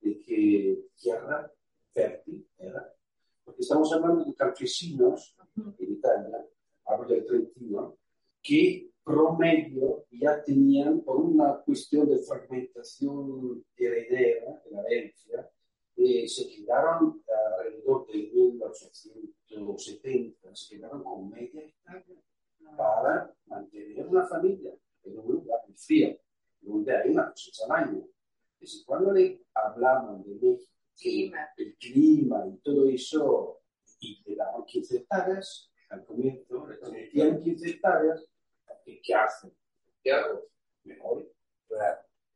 de 0.00 0.18
que 0.18 0.84
tierra 0.96 1.52
fértil 1.92 2.48
era. 2.58 2.92
Porque 3.50 3.62
estamos 3.62 3.92
hablando 3.92 4.24
de 4.24 4.32
campesinos 4.32 5.36
en 5.56 5.92
Italia, 5.92 6.46
hablo 6.84 7.08
del 7.08 7.26
Trentino, 7.26 7.98
que 8.40 8.92
promedio 9.02 10.04
ya 10.12 10.40
tenían, 10.44 11.00
por 11.00 11.16
una 11.16 11.56
cuestión 11.56 12.08
de 12.08 12.18
fragmentación 12.18 13.64
heredera 13.76 14.62
de 14.64 14.70
la 14.70 14.82
herencia, 14.82 15.50
eh, 15.96 16.28
se 16.28 16.48
quedaron 16.48 17.20
alrededor 17.58 18.06
de 18.06 18.30
1870, 18.32 20.54
se 20.54 20.76
quedaron 20.76 21.02
con 21.02 21.28
media 21.28 21.64
hectárea 21.64 22.22
para 22.76 23.34
mantener 23.46 24.06
una 24.06 24.28
familia 24.28 24.72
en 25.02 25.18
un 25.18 25.26
lugar 25.26 25.58
frío, 25.74 26.16
donde 26.60 26.96
hay 26.96 27.10
una 27.10 27.30
cosecha 27.30 27.64
al 27.64 27.72
año. 27.72 28.06
Entonces, 28.52 28.84
cuando 28.86 29.10
le 29.10 29.42
hablaban 29.54 30.22
de 30.22 30.36
México, 30.36 30.70
el 31.02 31.76
clima 31.76 32.46
y 32.46 32.58
todo 32.58 32.88
eso, 32.88 33.60
y 34.00 34.22
le 34.26 34.36
daban 34.36 34.64
15 34.64 34.96
hectáreas, 34.98 35.70
al 35.88 36.04
comienzo 36.04 36.66
le 36.68 36.76
prometían 36.76 37.42
15 37.42 37.70
hectáreas, 37.70 38.24
¿qué 38.84 39.14
hacen? 39.14 39.52
¿Qué 40.02 40.12
hago? 40.12 40.48
Mejor. 40.84 41.30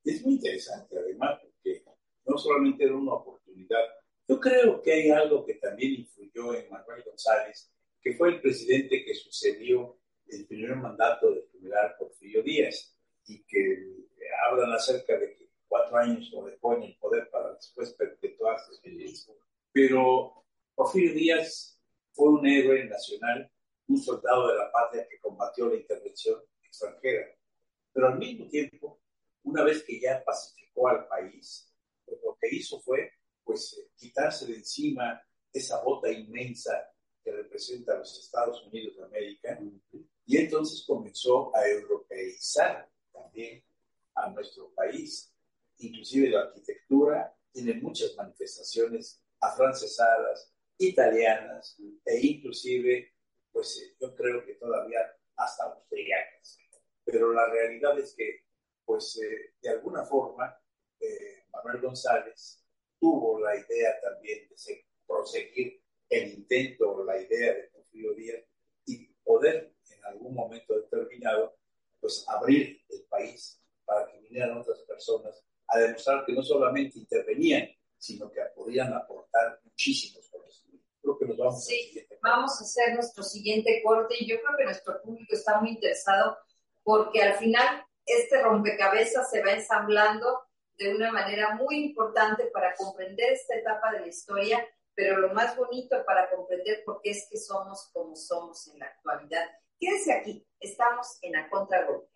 Es 0.04 0.22
muy 0.24 0.34
interesante, 0.34 0.98
además, 0.98 1.40
porque 1.42 1.84
no 2.26 2.36
solamente 2.38 2.84
era 2.84 2.94
una 2.94 3.14
oportunidad, 3.14 3.80
yo 4.26 4.40
creo 4.40 4.80
que 4.82 4.92
hay 4.92 5.10
algo 5.10 5.44
que 5.44 5.54
también 5.54 6.00
influyó 6.00 6.54
en 6.54 6.70
Manuel 6.70 7.02
González, 7.04 7.70
que 8.00 8.14
fue 8.14 8.30
el 8.30 8.40
presidente 8.40 9.04
que 9.04 9.14
sucedió 9.14 9.98
el 10.28 10.46
primer 10.46 10.76
mandato 10.76 11.30
del 11.30 11.48
general 11.50 11.94
Porfirio 11.98 12.42
Díaz 12.42 12.96
y 13.26 13.42
que 13.44 14.08
hablan 14.46 14.72
acerca 14.72 15.18
de 15.18 15.34
que 15.36 15.43
cuatro 15.74 15.98
años 15.98 16.30
lo 16.30 16.44
dejó 16.44 16.76
en 16.76 16.84
el 16.84 16.96
poder 16.98 17.28
para 17.30 17.52
después 17.54 17.92
perpetuarse. 17.94 18.70
Pero 19.72 20.44
Porfirio 20.72 21.12
Díaz 21.14 21.80
fue 22.12 22.28
un 22.28 22.46
héroe 22.46 22.84
nacional, 22.84 23.50
un 23.88 23.98
soldado 23.98 24.46
de 24.46 24.54
la 24.54 24.70
patria 24.70 25.04
que 25.10 25.18
combatió 25.18 25.68
la 25.68 25.74
intervención 25.74 26.40
extranjera. 26.62 27.26
Pero 27.92 28.06
al 28.06 28.18
mismo 28.18 28.48
tiempo, 28.48 29.00
una 29.42 29.64
vez 29.64 29.82
que 29.82 29.98
ya 29.98 30.22
pacificó 30.24 30.86
al 30.86 31.08
país, 31.08 31.74
pues 32.04 32.20
lo 32.22 32.38
que 32.40 32.54
hizo 32.54 32.80
fue 32.80 33.10
pues 33.42 33.76
eh, 33.76 33.90
quitarse 33.96 34.46
de 34.46 34.54
encima 34.54 35.20
esa 35.52 35.82
bota 35.82 36.08
inmensa 36.08 36.88
que 37.24 37.32
representa 37.32 37.94
a 37.94 37.98
los 37.98 38.16
Estados 38.16 38.64
Unidos 38.64 38.96
de 38.96 39.04
América 39.06 39.58
y 40.24 40.36
entonces 40.36 40.84
comenzó 40.86 41.54
a 41.54 41.66
europeizar 41.66 42.88
también 43.12 43.64
a 44.14 44.30
nuestro 44.30 44.72
país. 44.72 45.33
Inclusive 45.84 46.30
la 46.30 46.40
arquitectura 46.40 47.36
tiene 47.52 47.74
muchas 47.74 48.16
manifestaciones 48.16 49.22
afrancesadas, 49.38 50.50
italianas 50.78 51.78
e 52.06 52.26
inclusive, 52.26 53.12
pues 53.52 53.78
eh, 53.82 53.94
yo 54.00 54.14
creo 54.14 54.44
que 54.46 54.54
todavía 54.54 55.00
hasta 55.36 55.64
austriacas. 55.64 56.58
Pero 57.04 57.32
la 57.34 57.46
realidad 57.50 57.98
es 57.98 58.14
que, 58.14 58.46
pues 58.84 59.20
eh, 59.22 59.54
de 59.60 59.68
alguna 59.68 60.04
forma, 60.06 60.56
eh, 61.00 61.44
Manuel 61.52 61.82
González 61.82 62.64
tuvo 62.98 63.40
la 63.40 63.54
idea 63.54 64.00
también 64.00 64.48
de 64.48 64.84
proseguir 65.06 65.82
el 66.08 66.32
intento 66.32 66.92
o 66.92 67.04
la 67.04 67.20
idea 67.20 67.54
de 67.54 67.64
Porfirio 67.64 68.14
Díaz 68.14 68.42
y 68.86 69.06
poder 69.22 69.74
en 69.90 70.04
algún 70.06 70.34
momento 70.34 70.80
determinado, 70.80 71.58
pues 72.00 72.24
abrir 72.26 72.82
el 72.88 73.04
país 73.04 73.60
para 73.84 74.10
que 74.10 74.18
vinieran 74.20 74.56
otras 74.56 74.80
personas 74.80 75.44
a 75.68 75.78
demostrar 75.78 76.24
que 76.24 76.32
no 76.32 76.42
solamente 76.42 76.98
intervenían, 76.98 77.68
sino 77.96 78.30
que 78.30 78.40
podían 78.54 78.92
aportar 78.92 79.60
muchísimos 79.64 80.28
conocimientos. 80.28 80.90
Creo 81.00 81.18
que 81.18 81.26
nos 81.26 81.36
vamos 81.36 81.64
sí, 81.64 82.06
vamos 82.22 82.52
a 82.60 82.64
hacer 82.64 82.94
nuestro 82.94 83.22
siguiente 83.22 83.82
corte 83.84 84.14
y 84.18 84.26
yo 84.26 84.36
creo 84.40 84.56
que 84.56 84.64
nuestro 84.64 85.00
público 85.02 85.34
está 85.34 85.60
muy 85.60 85.70
interesado 85.70 86.38
porque 86.82 87.22
al 87.22 87.34
final 87.34 87.84
este 88.06 88.42
rompecabezas 88.42 89.30
se 89.30 89.42
va 89.42 89.52
ensamblando 89.52 90.26
de 90.76 90.94
una 90.94 91.12
manera 91.12 91.54
muy 91.54 91.76
importante 91.76 92.46
para 92.46 92.74
comprender 92.74 93.32
esta 93.32 93.56
etapa 93.56 93.92
de 93.92 94.00
la 94.00 94.06
historia, 94.08 94.66
pero 94.94 95.18
lo 95.18 95.32
más 95.32 95.56
bonito 95.56 95.96
para 96.04 96.30
comprender 96.30 96.82
por 96.84 97.00
qué 97.00 97.10
es 97.10 97.28
que 97.30 97.38
somos 97.38 97.90
como 97.92 98.16
somos 98.16 98.68
en 98.68 98.80
la 98.80 98.86
actualidad. 98.86 99.46
Quédese 99.78 100.12
aquí, 100.12 100.46
estamos 100.60 101.18
en 101.22 101.32
la 101.32 101.48
contragolpe. 101.48 102.13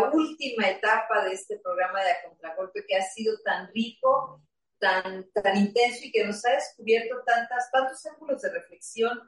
La 0.00 0.10
última 0.10 0.68
etapa 0.68 1.24
de 1.24 1.32
este 1.32 1.58
programa 1.58 2.02
de 2.02 2.10
A 2.10 2.22
Contragolpe 2.28 2.84
que 2.86 2.96
ha 2.96 3.02
sido 3.02 3.38
tan 3.44 3.68
rico, 3.72 4.42
tan, 4.78 5.30
tan 5.32 5.56
intenso 5.56 6.00
y 6.02 6.12
que 6.12 6.26
nos 6.26 6.44
ha 6.44 6.52
descubierto 6.52 7.22
tantas, 7.24 7.70
tantos 7.70 8.04
ángulos 8.06 8.42
de 8.42 8.52
reflexión, 8.52 9.18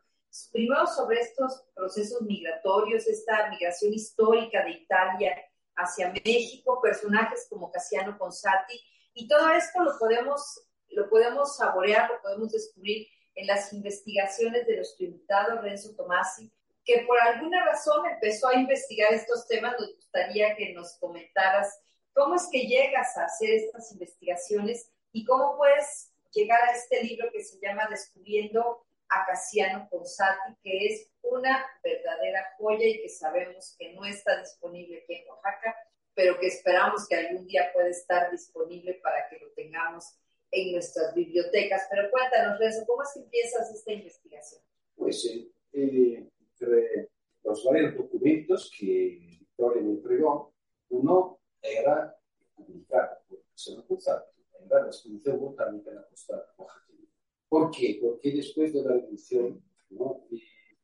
primero 0.52 0.86
sobre 0.86 1.20
estos 1.20 1.64
procesos 1.74 2.20
migratorios, 2.22 3.06
esta 3.06 3.48
migración 3.48 3.94
histórica 3.94 4.62
de 4.64 4.72
Italia 4.72 5.34
hacia 5.76 6.12
México, 6.12 6.82
personajes 6.82 7.46
como 7.48 7.70
Casiano 7.70 8.18
Consati, 8.18 8.78
y 9.14 9.26
todo 9.26 9.48
esto 9.50 9.82
lo 9.82 9.98
podemos, 9.98 10.68
lo 10.90 11.08
podemos 11.08 11.56
saborear, 11.56 12.10
lo 12.10 12.20
podemos 12.20 12.52
descubrir 12.52 13.06
en 13.34 13.46
las 13.46 13.72
investigaciones 13.72 14.66
de 14.66 14.76
nuestro 14.76 15.06
invitado 15.06 15.62
Renzo 15.62 15.94
Tomasi, 15.96 16.52
que 16.88 17.00
por 17.00 17.20
alguna 17.20 17.66
razón 17.66 18.06
empezó 18.06 18.48
a 18.48 18.54
investigar 18.54 19.12
estos 19.12 19.46
temas, 19.46 19.78
nos 19.78 19.94
gustaría 19.94 20.56
que 20.56 20.72
nos 20.72 20.94
comentaras 20.94 21.82
cómo 22.14 22.36
es 22.36 22.48
que 22.50 22.66
llegas 22.66 23.14
a 23.18 23.26
hacer 23.26 23.50
estas 23.50 23.92
investigaciones 23.92 24.90
y 25.12 25.22
cómo 25.26 25.58
puedes 25.58 26.10
llegar 26.32 26.58
a 26.66 26.72
este 26.72 27.04
libro 27.04 27.30
que 27.30 27.44
se 27.44 27.58
llama 27.60 27.86
Descubriendo 27.90 28.86
a 29.10 29.26
Casiano 29.26 29.86
Consati, 29.90 30.54
que 30.62 30.86
es 30.86 31.10
una 31.20 31.62
verdadera 31.84 32.54
joya 32.56 32.86
y 32.86 33.02
que 33.02 33.10
sabemos 33.10 33.76
que 33.78 33.92
no 33.92 34.06
está 34.06 34.40
disponible 34.40 35.02
aquí 35.02 35.16
en 35.16 35.28
Oaxaca, 35.28 35.76
pero 36.14 36.40
que 36.40 36.46
esperamos 36.46 37.06
que 37.06 37.16
algún 37.16 37.46
día 37.46 37.70
pueda 37.74 37.88
estar 37.88 38.30
disponible 38.30 38.94
para 39.02 39.28
que 39.28 39.38
lo 39.40 39.50
tengamos 39.50 40.16
en 40.50 40.72
nuestras 40.72 41.14
bibliotecas. 41.14 41.86
Pero 41.90 42.10
cuéntanos, 42.10 42.58
Renzo, 42.58 42.86
¿cómo 42.86 43.02
es 43.02 43.10
que 43.12 43.20
empiezas 43.20 43.70
esta 43.74 43.92
investigación? 43.92 44.62
Pues 44.96 45.22
eh, 45.26 45.50
eh 45.74 46.26
entre 46.60 47.10
los 47.44 47.64
varios 47.64 47.96
documentos 47.96 48.70
que 48.76 49.18
Victoria 49.20 49.82
me 49.82 49.92
entregó, 49.92 50.54
uno 50.90 51.40
era 51.62 52.16
publicado 52.54 53.18
por 53.28 53.38
Marcelo 53.48 53.86
Cuzzato, 53.86 54.30
era 54.64 54.82
la 54.82 54.86
exposición 54.86 55.40
botánica 55.40 55.90
en 55.90 55.96
la 55.96 56.06
costa 56.08 56.52
oaxaqueña. 56.56 57.08
¿Por 57.48 57.70
qué? 57.70 57.98
Porque 58.02 58.32
después 58.32 58.72
de 58.72 58.82
la 58.82 58.96
edición 58.96 59.62
¿no? 59.90 60.26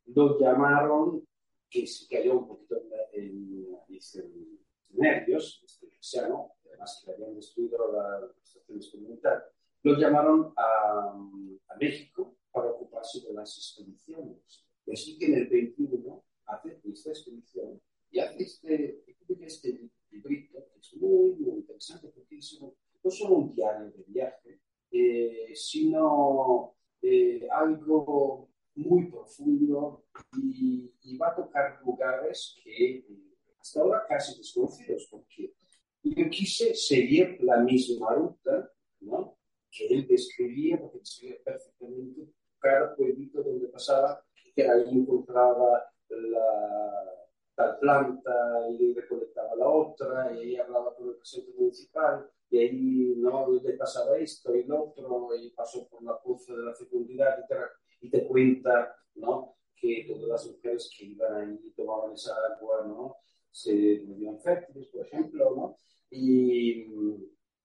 lo 0.07 0.39
llamaron, 0.39 1.27
que 1.69 1.87
se 1.87 2.07
cayó 2.09 2.39
un 2.39 2.49
poquito 2.49 2.77
en, 3.13 3.65
nervios, 4.91 5.61
este 5.67 5.89
cristiano, 5.89 6.53
además 6.67 7.03
que 7.05 7.11
habían 7.11 7.35
destruido 7.35 7.91
las 7.93 8.31
estaciones 8.45 8.89
comunitarias, 8.91 9.43
lo 9.83 9.99
llamaron 9.99 10.55
a, 10.57 11.11
a 11.69 11.77
México 11.77 12.37
para 12.53 12.71
ocuparse 12.71 13.21
de 13.27 13.33
las 13.35 13.57
expediciones 13.59 14.65
y 14.87 14.93
así 14.93 15.19
que 15.19 15.27
en 15.27 15.35
el 15.35 15.49
21 15.49 16.25
hace 16.47 16.79
esta 16.85 17.11
expedición 17.11 17.81
y 18.11 18.19
hace 18.21 18.43
este, 18.43 19.05
este 19.41 19.91
librito 20.11 20.59
que 20.73 20.79
es 20.79 20.97
muy, 20.97 21.35
muy 21.37 21.59
interesante 21.59 22.09
porque 22.09 22.37
es 22.37 22.61
no 22.61 23.11
solo 23.11 23.37
un 23.37 23.55
diario 23.55 23.91
de 23.91 24.05
viaje, 24.07 24.61
eh, 24.91 25.53
sino 25.55 26.75
eh, 27.03 27.47
algo 27.51 28.49
muy 28.77 29.11
profundo 29.11 30.05
y, 30.37 30.91
va 31.17 31.29
a 31.29 31.37
tocar 31.37 31.81
lugares 31.85 32.57
que 32.63 32.97
eh, 32.97 33.05
hasta 33.61 33.81
ahora 33.81 34.05
casi 34.09 34.37
desconocidos, 34.37 35.07
porque 35.11 35.55
yo 36.03 36.29
quise 36.29 36.75
seguir 36.75 37.39
la 37.41 37.59
misma 37.59 38.15
ruta, 38.15 38.71
¿no? 39.01 39.39
Que 39.71 39.87
él 39.87 40.07
describía, 40.09 40.81
porque 40.81 40.99
describía 40.99 41.39
perfectamente 41.45 42.33
cada 42.59 42.97
pueblito 42.97 43.43
donde 43.43 43.69
pasaba, 43.69 44.25
que 44.55 44.69
ahí 44.69 44.89
encontraba 44.91 45.85
la 46.09 47.15
tal 47.55 47.79
planta 47.79 48.69
y 48.71 48.93
recolectaba 48.95 49.55
la 49.57 49.69
otra, 49.69 50.33
y 50.35 50.41
ahí 50.41 50.57
hablaba 50.57 50.95
con 50.97 51.09
el 51.09 51.17
presidente 51.17 51.53
municipal, 51.57 52.29
y 52.51 52.59
ahí 52.59 53.15
no 53.17 53.49
le 53.51 53.73
pasaba 53.75 54.19
esto 54.19 54.55
y 54.55 54.65
lo 54.65 54.85
otro, 54.85 55.29
y 55.37 55.51
pasó 55.51 55.89
por 55.89 56.03
la 56.03 56.21
poza 56.21 56.55
de 56.55 56.65
la 56.65 56.75
fecundidad, 56.75 57.39
y 57.39 57.47
te, 57.47 57.55
y 58.01 58.11
te 58.11 58.27
cuenta, 58.27 58.97
¿no? 59.15 59.57
Que 59.77 60.05
todas 60.09 60.29
las 60.29 60.47
mujeres 60.51 60.91
que 60.97 61.05
iban 61.05 61.35
ahí 61.35 61.61
y 61.65 61.71
tomaban 61.73 62.13
esa 62.13 62.35
agua, 62.53 62.85
¿no? 62.87 63.17
Se 63.51 64.01
volvían 64.01 64.41
fértiles, 64.41 64.89
por 64.89 65.07
ejemplo, 65.07 65.55
¿no? 65.55 65.79
Y 66.11 66.87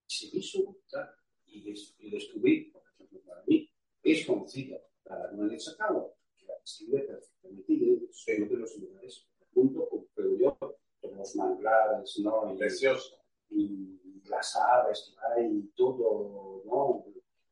seguí 0.06 0.42
su 0.42 0.66
ruta 0.66 1.14
y, 1.46 1.74
y 1.98 2.10
descubrí, 2.10 2.70
por 2.70 2.82
ejemplo, 2.94 3.20
para 3.26 3.42
mí, 3.44 3.68
es 4.02 4.24
conocida 4.24 4.80
la 5.04 5.32
María 5.32 5.58
Sacagua, 5.58 6.12
describe 6.60 7.00
perfectamente 7.02 7.72
y 7.72 8.08
es 8.10 8.38
uno 8.38 8.46
de 8.46 8.56
los 8.56 8.78
lugares 8.78 9.26
junto 9.54 9.88
con, 9.88 10.06
con 11.00 11.16
los 11.16 11.36
manglares, 11.36 12.18
¿no? 12.20 12.56
Precioso. 12.56 13.16
Y, 13.50 13.96
las 14.28 14.54
aves 14.54 15.12
que 15.12 15.40
hay, 15.40 15.46
y 15.56 15.62
todo, 15.74 16.62
¿no? 16.64 17.04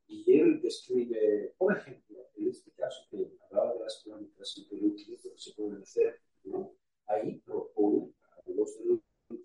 Y 0.06 0.40
él 0.40 0.60
describe, 0.62 1.52
por 1.58 1.76
ejemplo, 1.76 2.28
en 2.36 2.48
este 2.48 2.70
caso 2.72 3.04
que 3.10 3.36
hablaba 3.50 3.74
de 3.74 3.80
las 3.80 4.02
plantas 4.04 4.56
y 4.56 4.68
que 4.94 5.18
se 5.36 5.52
pueden 5.54 5.82
hacer, 5.82 6.20
¿no? 6.44 6.72
Ahí 7.06 7.40
propone 7.44 8.12
a 8.22 8.50
los 8.50 8.78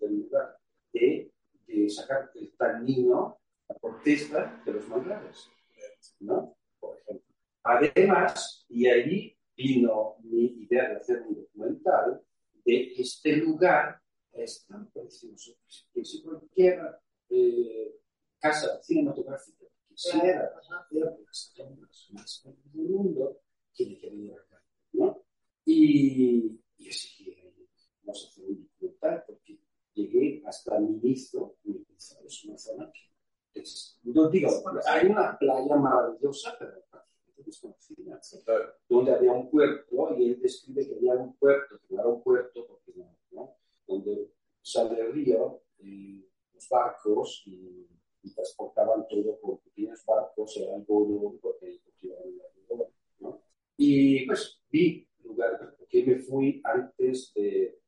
del 0.00 0.16
lugar 0.16 0.56
de, 0.92 1.32
de 1.66 1.90
sacar 1.90 2.30
el 2.34 2.52
tanino, 2.56 3.38
la 3.68 3.74
corteza 3.76 4.62
de 4.64 4.72
los 4.72 4.88
manglares, 4.88 5.50
¿no? 6.20 6.56
Por 6.78 6.98
ejemplo. 6.98 7.34
Además, 7.64 8.64
y 8.68 8.86
allí 8.86 9.33
vino 9.56 10.16
mi 10.22 10.44
idea 10.44 10.88
de 10.90 10.96
hacer 10.96 11.22
un 11.22 11.34
documental 11.34 12.22
de 12.64 12.94
este 12.96 13.36
lugar 13.36 14.00
es 14.32 14.66
tan 14.66 14.90
precioso 14.90 15.52
que 15.92 16.04
si 16.04 16.22
cualquier 16.22 16.80
eh, 17.28 18.00
casa 18.38 18.82
cinematográfica 18.82 19.66
quisiera 19.88 20.50
ver 20.90 21.18
las 21.26 21.52
tomas 21.54 22.08
más 22.12 22.42
del 22.72 22.88
mundo, 22.88 23.40
tiene 23.72 23.98
que 23.98 24.10
venir 24.10 24.32
acá, 24.32 24.62
¿no? 24.92 25.24
Y, 25.64 26.60
y 26.78 26.88
así 26.88 27.24
que 27.24 27.52
vamos 28.02 28.24
a 28.24 28.28
hacer 28.28 28.44
un 28.44 28.64
documental 28.64 29.24
porque 29.26 29.58
llegué 29.94 30.42
hasta 30.46 30.78
mi 30.80 30.96
ministro, 30.96 31.56
mi 31.64 31.74
ministro 31.74 32.26
es 32.26 32.44
una 32.44 32.58
zona 32.58 32.92
que 33.52 33.60
es, 33.60 34.00
no 34.02 34.28
digo, 34.28 34.50
hay 34.86 35.06
una 35.06 35.38
playa 35.38 35.76
maravillosa, 35.76 36.56
pero 36.58 36.84
desconocida, 37.42 38.20
donde 38.88 39.12
había 39.12 39.32
un 39.32 39.50
puerto 39.50 40.16
y 40.16 40.30
él 40.30 40.40
describe 40.40 40.86
que 40.86 40.94
había 40.94 41.14
un 41.14 41.34
puerto, 41.36 41.78
que 41.80 41.94
no 41.94 42.00
era 42.00 42.08
un 42.08 42.22
puerto 42.22 42.66
porque 42.66 42.92
no, 42.96 43.16
¿no? 43.32 43.56
donde 43.86 44.30
sale 44.62 45.00
el 45.00 45.12
río, 45.12 45.62
y 45.78 46.26
los 46.54 46.68
barcos 46.68 47.42
y, 47.46 47.86
y, 48.22 48.34
transportaban 48.34 49.06
todo 49.08 49.38
por 49.38 49.60
pequeños 49.60 50.04
barcos, 50.06 50.56
era 50.56 50.74
algodón, 50.74 51.38
porque 51.38 51.80
cultivaban 51.80 52.28
el 52.28 52.40
algodón, 52.40 52.92
¿no? 53.20 53.42
Y 53.76 54.26
pues 54.26 54.62
vi 54.70 55.06
lugares, 55.22 55.68
porque 55.78 56.04
me 56.04 56.16
fui 56.16 56.60
antes 56.64 57.32
de 57.34 57.78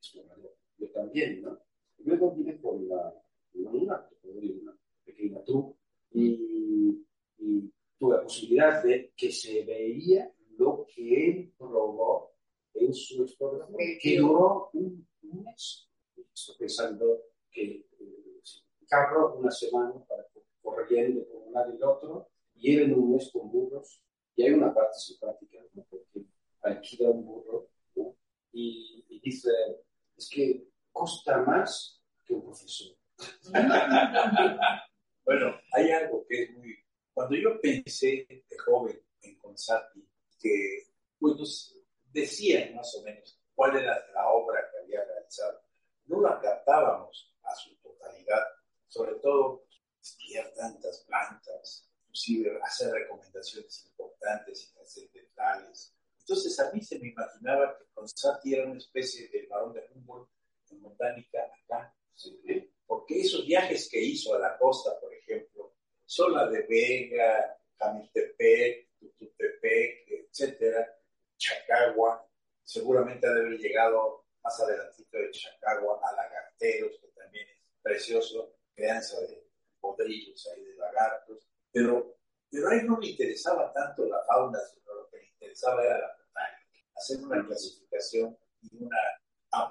yo 0.78 0.90
también, 0.92 1.42
¿no? 1.42 1.58
Y 1.98 2.04
luego 2.04 2.32
vine 2.32 2.60
con 2.60 2.86
la, 2.88 3.14
una, 3.54 3.70
una, 3.70 4.08
una 4.22 4.78
pequeña 5.04 5.42
truco 5.44 5.78
y, 6.12 7.06
y 7.38 7.72
tuve 7.98 8.16
la 8.16 8.22
posibilidad 8.22 8.82
de 8.82 9.12
que 9.16 9.30
se 9.32 9.64
veía 9.64 10.30
lo 10.58 10.86
que 10.86 11.30
él 11.30 11.54
probó 11.56 12.32
en 12.74 12.92
su 12.92 13.22
exploración, 13.22 13.76
que 14.00 14.18
duró 14.18 14.70
un, 14.72 15.06
mes. 15.22 15.88
Estoy 16.34 16.56
pensando 16.58 17.22
que 17.50 17.86
eh, 17.98 18.40
carro 18.88 19.36
una 19.36 19.50
semana 19.50 19.94
para 20.06 20.26
corriendo 20.62 21.24
por 21.26 21.42
un 21.42 21.52
lado 21.52 21.72
y 21.72 21.76
el 21.76 21.84
otro, 21.84 22.28
y 22.54 22.74
él 22.74 22.82
en 22.82 22.94
un 22.94 23.12
mes 23.12 23.30
con 23.32 23.50
burros. 23.50 24.02
Y 24.34 24.42
hay 24.42 24.52
una 24.52 24.74
parte 24.74 24.98
simpática, 24.98 25.58
¿no? 25.72 25.86
porque 25.88 26.26
alquila 26.62 27.10
un 27.10 27.24
burro 27.24 27.70
¿no? 27.94 28.16
y, 28.52 29.04
y 29.08 29.20
dice, 29.20 29.50
es 30.16 30.28
que 30.28 30.68
costa 30.92 31.42
más 31.42 32.02
que 32.24 32.34
un 32.34 32.42
profesor. 32.42 32.96
bueno, 35.24 35.54
hay 35.72 35.90
algo 35.90 36.26
que 36.28 36.42
es 36.42 36.52
muy 36.52 36.76
cuando 37.16 37.34
yo 37.34 37.58
pensé 37.62 38.26
de 38.28 38.58
joven 38.58 39.00
en 39.22 39.38
Consati, 39.38 40.06
que 40.38 40.84
pues, 41.18 41.74
decían 42.12 42.74
más 42.74 42.94
o 42.94 43.02
menos 43.04 43.40
cuál 43.54 43.74
era 43.74 44.06
la 44.12 44.28
obra 44.28 44.60
que 44.70 44.80
había 44.80 45.02
realizado, 45.02 45.62
no 46.08 46.20
la 46.20 46.38
captábamos 46.38 47.34
a 47.44 47.54
su 47.54 47.74
totalidad, 47.76 48.44
sobre 48.86 49.14
todo 49.14 49.64
estudiar 49.98 50.52
tantas 50.52 51.06
plantas, 51.08 51.88
inclusive 52.02 52.60
hacer 52.62 52.92
recomendaciones 52.92 53.86
importantes 53.86 54.68
y 54.68 54.74
trascendentales. 54.74 55.94
Entonces 56.20 56.60
a 56.60 56.70
mí 56.70 56.82
se 56.82 56.98
me 56.98 57.08
imaginaba 57.08 57.78
que 57.78 57.86
Consati 57.94 58.52
era 58.52 58.66
una 58.66 58.76
especie 58.76 59.26
de 59.30 59.46
varón 59.46 59.72
de 59.72 59.88
Humboldt 59.94 60.28
en 60.70 60.82
botánica 60.82 61.38
acá, 61.64 61.96
¿sí? 62.14 62.70
porque 62.86 63.22
esos 63.22 63.46
viajes 63.46 63.88
que 63.88 64.02
hizo 64.02 64.34
a 64.34 64.38
la 64.38 64.58
costa, 64.58 65.00
Sola 66.06 66.48
de 66.48 66.62
Vega, 66.62 67.58
Jamiltepec, 67.78 68.90
Tututepec, 68.98 70.08
etcétera, 70.08 70.96
Chacagua, 71.36 72.24
seguramente 72.62 73.26
ha 73.26 73.32
de 73.32 73.40
haber 73.40 73.58
llegado 73.58 74.24
más 74.42 74.58
adelantito 74.60 75.18
de 75.18 75.30
Chacagua 75.32 76.00
a 76.02 76.14
Lagarteros, 76.14 76.98
que 77.00 77.08
también 77.08 77.48
es 77.48 77.58
precioso, 77.82 78.56
crianza 78.74 79.20
de 79.20 79.46
podrillos 79.80 80.46
ahí, 80.46 80.64
de 80.64 80.76
lagartos, 80.76 81.48
pero, 81.72 82.16
pero 82.50 82.68
a 82.68 82.74
él 82.76 82.86
no 82.86 82.98
le 83.00 83.08
interesaba 83.08 83.72
tanto 83.72 84.06
la 84.06 84.22
fauna, 84.24 84.60
sino 84.60 84.94
lo 84.94 85.10
que 85.10 85.18
le 85.18 85.26
interesaba 85.26 85.84
era 85.84 85.98
la 85.98 86.16
botánica, 86.16 86.90
hacer 86.94 87.18
una 87.18 87.44
clasificación 87.44 88.38
y, 88.62 88.76
una, 88.76 88.98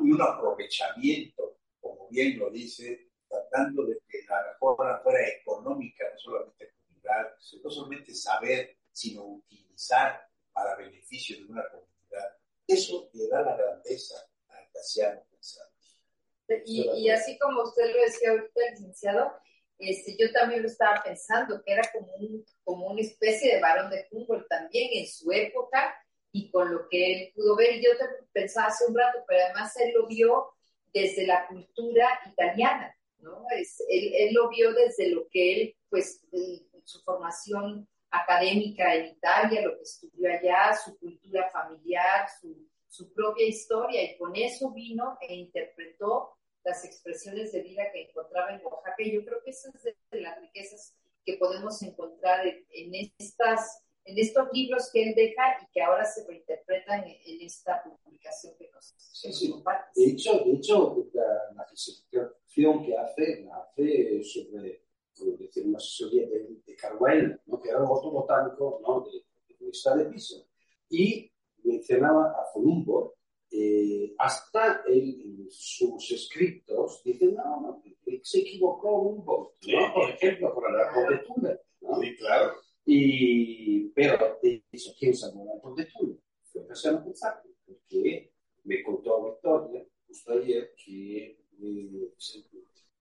y 0.01 0.11
un 0.11 0.21
aprovechamiento, 0.21 1.59
como 1.79 2.09
bien 2.09 2.37
lo 2.37 2.49
dice, 2.49 3.04
tratando 3.27 3.85
de 3.85 3.99
que 4.07 4.23
la 4.27 4.45
mejora 4.51 4.99
fuera 4.99 5.27
económica, 5.27 6.05
no 6.11 6.19
solamente 6.19 6.73
cultural, 6.87 7.35
no 7.63 7.69
solamente 7.69 8.13
saber, 8.13 8.77
sino 8.91 9.23
utilizar 9.25 10.27
para 10.51 10.75
beneficio 10.75 11.37
de 11.37 11.51
una 11.51 11.63
comunidad. 11.69 12.37
Eso 12.67 13.09
le 13.13 13.27
da 13.27 13.41
la 13.41 13.55
grandeza 13.55 14.15
al 14.49 14.69
casiano 14.71 15.21
pensante. 15.29 15.73
Y, 16.65 16.89
y, 16.97 17.09
así 17.09 17.37
como 17.39 17.63
usted 17.63 17.91
lo 17.91 18.01
decía 18.01 18.31
ahorita, 18.31 18.61
licenciado, 18.71 19.33
este, 19.77 20.15
yo 20.17 20.31
también 20.31 20.61
lo 20.61 20.67
estaba 20.67 21.01
pensando, 21.03 21.61
que 21.63 21.73
era 21.73 21.83
como, 21.91 22.13
un, 22.15 22.45
como 22.63 22.87
una 22.87 23.01
especie 23.01 23.55
de 23.55 23.61
varón 23.61 23.89
de 23.89 24.05
fútbol 24.05 24.45
también 24.49 24.89
en 24.93 25.07
su 25.07 25.31
época 25.31 25.95
y 26.31 26.49
con 26.51 26.71
lo 26.73 26.87
que 26.89 27.13
él 27.13 27.33
pudo 27.35 27.55
ver. 27.55 27.75
Y 27.75 27.83
yo 27.83 27.91
pensaba 28.31 28.67
hace 28.67 28.85
un 28.85 28.97
rato, 28.97 29.23
pero 29.27 29.43
además 29.43 29.75
él 29.77 29.93
lo 29.93 30.07
vio 30.07 30.53
desde 30.93 31.27
la 31.27 31.47
cultura 31.47 32.19
italiana. 32.25 32.95
¿No? 33.25 33.45
Es, 33.57 33.83
él, 33.89 34.13
él, 34.13 34.33
lo 34.33 34.49
vio 34.49 34.71
desde 34.73 35.09
lo 35.09 35.27
que 35.29 35.53
él, 35.53 35.75
pues, 35.89 36.21
su 36.83 37.01
formación 37.01 37.87
académica 38.11 38.95
en 38.95 39.07
Italia, 39.07 39.61
lo 39.63 39.75
que 39.75 39.83
estudió 39.83 40.31
allá, 40.31 40.73
su 40.75 40.97
cultura 40.97 41.49
familiar, 41.49 42.27
su, 42.39 42.55
su 42.87 43.11
propia 43.13 43.47
historia, 43.47 44.03
y 44.03 44.17
con 44.17 44.35
eso 44.35 44.71
vino 44.71 45.17
e 45.21 45.35
interpretó 45.35 46.37
las 46.63 46.85
expresiones 46.85 47.51
de 47.51 47.61
vida 47.61 47.83
que 47.91 48.03
encontraba 48.03 48.53
en 48.53 48.63
Oaxaca. 48.63 48.95
Y 48.99 49.13
yo 49.13 49.25
creo 49.25 49.43
que 49.43 49.51
esas 49.51 49.73
es 49.83 49.95
de 50.11 50.21
las 50.21 50.39
riquezas 50.39 50.95
que 51.25 51.37
podemos 51.37 51.81
encontrar 51.81 52.45
en, 52.47 52.65
en 52.71 53.11
estas 53.17 53.81
en 54.05 54.19
estos 54.19 54.47
libros 54.53 54.89
que 54.93 55.01
él 55.01 55.15
deja 55.15 55.57
y 55.63 55.71
que 55.73 55.81
ahora 55.81 56.05
se 56.05 56.25
reinterpretan 56.27 57.03
en, 57.05 57.17
en 57.25 57.41
esta 57.41 57.83
publicación 57.83 58.53
que 58.57 58.69
nos, 58.69 58.93
sí, 58.97 59.33
sí. 59.33 59.63
De 59.95 60.11
hecho, 60.11 60.43
de 60.45 60.51
hecho 60.51 61.07
la, 61.11 61.23
la 61.55 61.65
clasificación 62.55 62.85
que 62.85 62.97
hace, 62.97 63.45
la 63.45 63.57
hace 63.57 64.23
sobre, 64.23 64.81
como 65.17 65.37
decir, 65.37 65.65
una 65.65 65.77
asesoría 65.77 66.27
de, 66.27 66.61
de 66.65 66.75
Carwell, 66.75 67.39
¿no? 67.45 67.61
que 67.61 67.69
era 67.69 67.81
un 67.81 67.89
otro 67.89 68.11
botánico 68.11 68.81
¿no? 68.81 69.01
de, 69.01 69.23
de 69.59 70.03
de 70.03 70.05
Pisa, 70.11 70.35
y 70.89 71.31
mencionaba 71.63 72.31
a 72.31 72.45
Columbo, 72.53 73.15
eh, 73.51 74.13
hasta 74.17 74.83
él, 74.87 75.21
en 75.23 75.47
sus 75.49 76.11
escritos, 76.11 77.01
dice, 77.03 77.27
no, 77.27 77.61
no, 77.61 77.83
se 78.21 78.39
equivocó 78.39 79.01
Humboldt, 79.01 79.53
¿no? 79.67 79.87
Sí. 79.87 79.91
por 79.93 80.09
ejemplo, 80.09 80.53
por 80.53 80.71
la 80.71 80.91
conjetura. 80.91 81.59
¿no? 81.81 82.01
Sí, 82.01 82.15
claro. 82.17 82.53
Y, 82.85 83.89
pero 83.89 84.37
de 84.41 84.63
eso, 84.71 84.93
¿quién 84.99 85.15
se 85.15 85.27
acuerda 85.27 85.75
de 85.75 85.85
Túnez? 85.85 86.19
Fue 86.43 86.67
Casano 86.67 87.03
Pizarro, 87.03 87.43
porque 87.65 88.31
me 88.63 88.83
contó 88.83 89.31
Victoria, 89.31 89.85
justo 90.07 90.33
ayer, 90.33 90.73
que 90.83 91.44
eh, 91.61 92.13
se, 92.17 92.43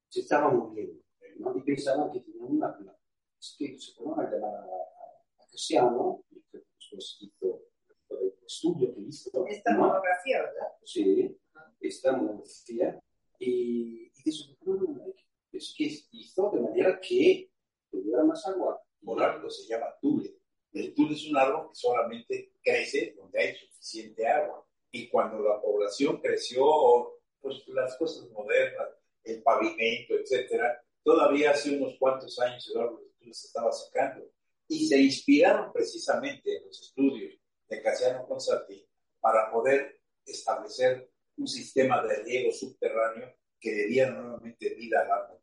se 0.08 0.20
estaba 0.20 0.50
muriendo, 0.50 1.02
¿no? 1.38 1.56
Y 1.56 1.62
pensaban 1.62 2.10
que 2.12 2.20
tenía 2.20 2.44
una 2.44 2.76
plaga. 2.76 2.98
Es 3.38 3.56
que 3.58 3.78
se 3.78 3.92
fueron 3.92 4.20
a 4.20 4.30
llamar 4.30 4.54
a, 4.54 5.42
a 5.42 5.46
Cristiano, 5.48 6.24
y 6.30 6.40
que 6.50 6.58
después 6.58 7.18
hizo 7.20 7.62
el 8.10 8.34
estudio 8.46 8.94
que 8.94 9.00
hizo. 9.02 9.46
Esta 9.46 9.72
¿no? 9.72 9.80
monografía, 9.80 10.42
¿verdad? 10.42 10.68
Sí, 10.84 11.36
esta 11.80 12.16
monografía. 12.16 13.00
Y, 13.38 14.10
y 14.24 14.56
no, 14.64 14.74
no, 14.74 15.14
es 15.52 15.74
que 15.76 15.90
hizo 16.12 16.50
de 16.50 16.60
manera 16.60 17.00
que 17.00 17.50
tuviera 17.90 18.24
más 18.24 18.46
agua. 18.46 18.80
Por 19.04 19.22
algo 19.22 19.50
se 19.50 19.68
llama 19.68 19.86
tule. 20.00 20.38
El 20.72 20.94
tule 20.94 21.14
es 21.14 21.28
un 21.28 21.36
árbol 21.36 21.68
que 21.68 21.74
solamente 21.74 22.52
crece 22.62 23.14
donde 23.16 23.38
hay 23.38 23.54
suficiente 23.54 24.26
agua. 24.26 24.66
Y 24.90 25.08
cuando 25.08 25.40
la 25.40 25.60
población 25.60 26.20
creció, 26.20 27.13
pues 27.44 27.68
las 27.68 27.96
cosas 27.98 28.30
modernas, 28.30 28.88
el 29.22 29.42
pavimento, 29.42 30.14
etcétera, 30.14 30.82
todavía 31.02 31.50
hace 31.50 31.76
unos 31.76 31.96
cuantos 31.98 32.38
años 32.40 32.64
tule 32.72 33.04
se 33.34 33.46
estaba 33.46 33.70
sacando. 33.70 34.26
Y 34.66 34.86
se 34.86 34.98
inspiraron 34.98 35.72
precisamente 35.72 36.56
en 36.56 36.64
los 36.64 36.80
estudios 36.80 37.34
de 37.68 37.82
Casiano 37.82 38.26
Constantí 38.26 38.88
para 39.20 39.50
poder 39.52 40.00
establecer 40.24 41.10
un 41.36 41.46
sistema 41.46 42.02
de 42.02 42.22
riego 42.22 42.50
subterráneo 42.50 43.34
que 43.60 43.72
le 43.72 43.86
diera 43.86 44.10
nuevamente 44.12 44.74
vida 44.74 45.02
al 45.02 45.10
árbol. 45.10 45.40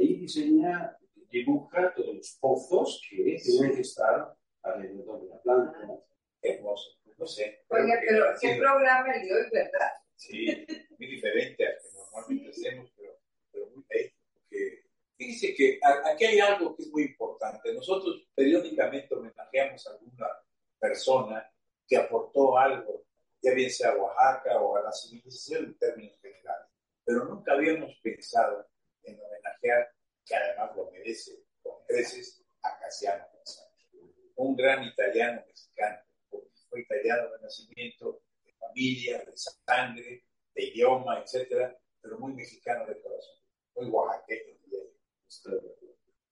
Ahí 0.00 0.16
diseña, 0.16 0.98
dibuja 1.30 1.94
todos 1.94 2.16
los 2.16 2.36
pozos 2.40 3.00
que 3.08 3.16
tienen 3.16 3.76
que 3.76 3.82
estar 3.82 4.34
alrededor 4.62 5.22
de 5.22 5.28
la 5.28 5.40
planta. 5.42 5.78
Hermoso, 6.40 6.98
no 7.16 7.26
sé. 7.26 7.62
Oiga, 7.68 8.00
pero 8.04 8.24
qué 8.40 8.56
programa 8.56 9.14
el 9.14 9.28
de 9.28 9.34
hoy, 9.34 9.50
¿verdad? 9.52 9.92
Sí, 10.22 10.46
muy 10.98 11.06
diferente 11.08 11.66
al 11.66 11.74
que 11.82 11.88
normalmente 11.96 12.50
hacemos, 12.50 12.90
pero, 12.96 13.18
pero 13.50 13.66
muy 13.70 13.84
bello. 13.88 14.12
Porque 14.32 14.84
fíjese 15.16 15.54
que 15.54 15.80
a- 15.82 16.10
aquí 16.12 16.24
hay 16.26 16.38
algo 16.40 16.76
que 16.76 16.82
es 16.82 16.90
muy 16.90 17.02
importante. 17.04 17.72
Nosotros 17.74 18.28
periódicamente 18.34 19.14
homenajeamos 19.14 19.86
a 19.86 19.90
alguna 19.92 20.28
persona 20.78 21.50
que 21.88 21.96
aportó 21.96 22.56
algo, 22.56 23.04
ya 23.42 23.52
bien 23.52 23.70
sea 23.70 23.90
a 23.90 23.96
Oaxaca 23.96 24.60
o 24.60 24.76
a 24.76 24.82
la 24.82 24.92
civilización 24.92 25.64
en 25.66 25.78
términos 25.78 26.16
generales. 26.20 26.68
Pero 27.04 27.24
nunca 27.24 27.52
habíamos 27.54 27.92
pensado 28.00 28.68
en 29.02 29.18
homenajear, 29.20 29.92
que 30.24 30.34
además 30.36 30.76
lo 30.76 30.90
merece 30.92 31.32
con 31.62 31.84
creces, 31.86 32.44
a 32.62 32.78
Casiano 32.78 33.24
Constantino, 33.32 34.04
un 34.36 34.54
gran 34.54 34.84
italiano 34.84 35.42
mexicano, 35.48 35.98
porque 36.30 36.50
fue 36.70 36.80
italiano 36.82 37.28
de 37.32 37.40
nacimiento, 37.42 38.22
familia, 38.72 39.24
de 39.24 39.32
sangre, 39.36 40.24
de 40.54 40.64
idioma, 40.64 41.20
etcétera, 41.20 41.76
pero 42.00 42.18
muy 42.18 42.34
mexicano 42.34 42.86
de 42.86 43.00
corazón, 43.00 43.36
muy 43.76 43.88
oaxaqueño. 43.90 44.52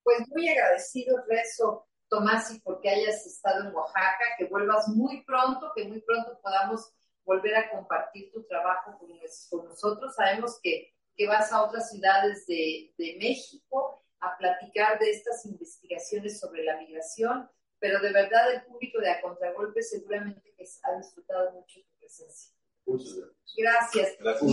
Pues 0.03 0.28
muy 0.28 0.49
agradecido, 0.49 1.22
Rezo 1.26 1.86
Tomasi, 2.09 2.61
porque 2.61 2.91
hayas 2.91 3.24
estado 3.26 3.68
en 3.68 3.74
Oaxaca, 3.74 4.24
que 4.36 4.47
vuelvas 4.47 4.88
muy 4.88 5.22
pronto, 5.24 5.72
que 5.74 5.84
muy 5.84 6.01
pronto 6.01 6.38
podamos 6.43 6.93
volver 7.24 7.55
a 7.55 7.70
compartir 7.70 8.32
tu 8.32 8.43
trabajo 8.45 8.99
con, 8.99 9.09
con 9.51 9.68
nosotros. 9.68 10.14
Sabemos 10.14 10.59
que, 10.62 10.93
que 11.14 11.26
vas 11.26 11.53
a 11.53 11.62
otras 11.62 11.91
ciudades 11.91 12.47
de, 12.47 12.93
de 12.99 13.16
México 13.20 14.05
a 14.20 14.36
platicar 14.36 14.99
de 14.99 15.11
estas 15.11 15.47
investigaciones 15.47 16.41
sobre 16.41 16.64
la 16.64 16.76
migración, 16.78 17.49
pero 17.78 18.01
de 18.01 18.12
verdad 18.12 18.53
el 18.53 18.64
público 18.64 19.01
de 19.01 19.11
A 19.11 19.20
Contragolpe 19.20 19.82
seguramente 19.82 20.53
que 20.57 20.64
ha 20.82 20.97
disfrutado 20.97 21.53
mucho 21.53 21.80
presencia. 22.11 22.52
Muchas 22.86 23.14
gracias. 23.56 24.16
Gracias. 24.18 24.50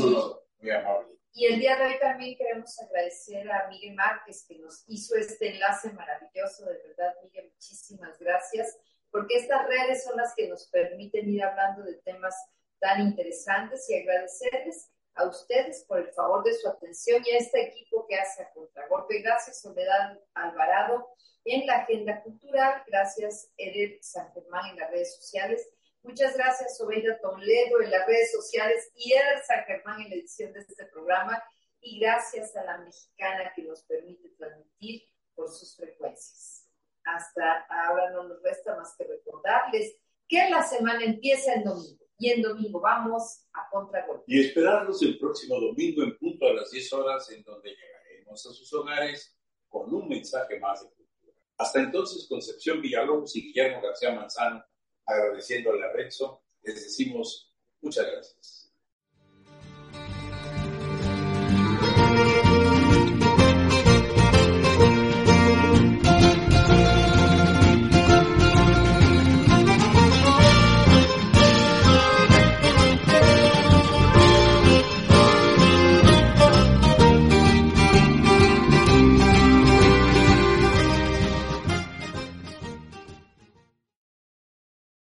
Muy 0.59 0.71
amable. 0.71 1.17
y 1.33 1.45
el 1.45 1.59
día 1.59 1.75
de 1.75 1.85
hoy 1.85 1.99
también 1.99 2.35
queremos 2.35 2.79
agradecer 2.79 3.49
a 3.51 3.67
Miguel 3.67 3.95
Márquez 3.95 4.45
que 4.47 4.57
nos 4.57 4.83
hizo 4.87 5.15
este 5.15 5.53
enlace 5.53 5.91
maravilloso. 5.93 6.65
De 6.65 6.77
verdad, 6.87 7.13
Miguel, 7.23 7.51
muchísimas 7.53 8.17
gracias, 8.19 8.77
porque 9.11 9.37
estas 9.37 9.67
redes 9.67 10.03
son 10.03 10.17
las 10.17 10.33
que 10.35 10.47
nos 10.47 10.67
permiten 10.69 11.29
ir 11.29 11.43
hablando 11.43 11.83
de 11.83 11.95
temas 11.95 12.35
tan 12.79 13.01
interesantes 13.01 13.87
y 13.89 13.95
agradecerles 13.95 14.91
a 15.15 15.27
ustedes 15.27 15.83
por 15.87 15.99
el 15.99 16.11
favor 16.11 16.43
de 16.43 16.53
su 16.53 16.67
atención 16.69 17.23
y 17.25 17.31
a 17.31 17.37
este 17.37 17.61
equipo 17.61 18.05
que 18.07 18.15
hace 18.15 18.43
a 18.43 18.51
Contragolpe. 18.53 19.21
Gracias, 19.21 19.61
Soledad 19.61 20.19
Alvarado, 20.35 21.07
en 21.43 21.65
la 21.65 21.81
agenda 21.81 22.21
cultural. 22.21 22.83
Gracias, 22.87 23.51
Eder 23.57 23.97
San 24.01 24.31
Germán 24.33 24.71
en 24.71 24.77
las 24.77 24.91
redes 24.91 25.15
sociales. 25.15 25.67
Muchas 26.03 26.35
gracias, 26.35 26.79
Oveida 26.81 27.19
Toledo, 27.19 27.81
en 27.81 27.91
las 27.91 28.07
redes 28.07 28.31
sociales 28.31 28.91
y 28.95 29.13
Eder 29.13 29.43
San 29.45 29.63
Germán 29.65 30.01
en 30.01 30.09
la 30.09 30.15
edición 30.15 30.53
de 30.53 30.61
este 30.61 30.85
programa. 30.85 31.41
Y 31.81 31.99
gracias 31.99 32.55
a 32.55 32.63
la 32.63 32.77
mexicana 32.79 33.51
que 33.55 33.63
nos 33.63 33.83
permite 33.83 34.29
transmitir 34.37 35.03
por 35.35 35.51
sus 35.51 35.75
frecuencias. 35.75 36.67
Hasta 37.03 37.65
ahora 37.69 38.09
no 38.11 38.23
nos 38.23 38.41
resta 38.41 38.75
más 38.75 38.95
que 38.97 39.05
recordarles 39.05 39.95
que 40.27 40.49
la 40.49 40.63
semana 40.63 41.03
empieza 41.03 41.53
en 41.53 41.63
domingo. 41.63 42.05
Y 42.19 42.31
en 42.31 42.41
domingo 42.41 42.81
vamos 42.81 43.45
a 43.53 43.69
contragolpe. 43.69 44.23
Y 44.27 44.47
esperarlos 44.47 45.01
el 45.03 45.19
próximo 45.19 45.59
domingo 45.59 46.01
en 46.03 46.17
punto 46.17 46.47
a 46.47 46.53
las 46.53 46.71
10 46.71 46.93
horas, 46.93 47.29
en 47.29 47.43
donde 47.43 47.69
llegaremos 47.69 48.45
a 48.45 48.51
sus 48.51 48.73
hogares 48.73 49.37
con 49.69 49.93
un 49.93 50.09
mensaje 50.09 50.59
más 50.59 50.81
de 50.81 50.89
cultura. 50.89 51.37
Hasta 51.57 51.79
entonces, 51.79 52.27
Concepción 52.27 52.81
Villalobos 52.81 53.35
y 53.35 53.43
Guillermo 53.43 53.81
García 53.81 54.11
Manzano, 54.13 54.63
agradeciéndole 55.07 55.83
a 55.83 55.91
Renzo, 55.91 56.41
les 56.63 56.75
decimos 56.75 57.51
muchas 57.81 58.05
gracias. 58.05 58.56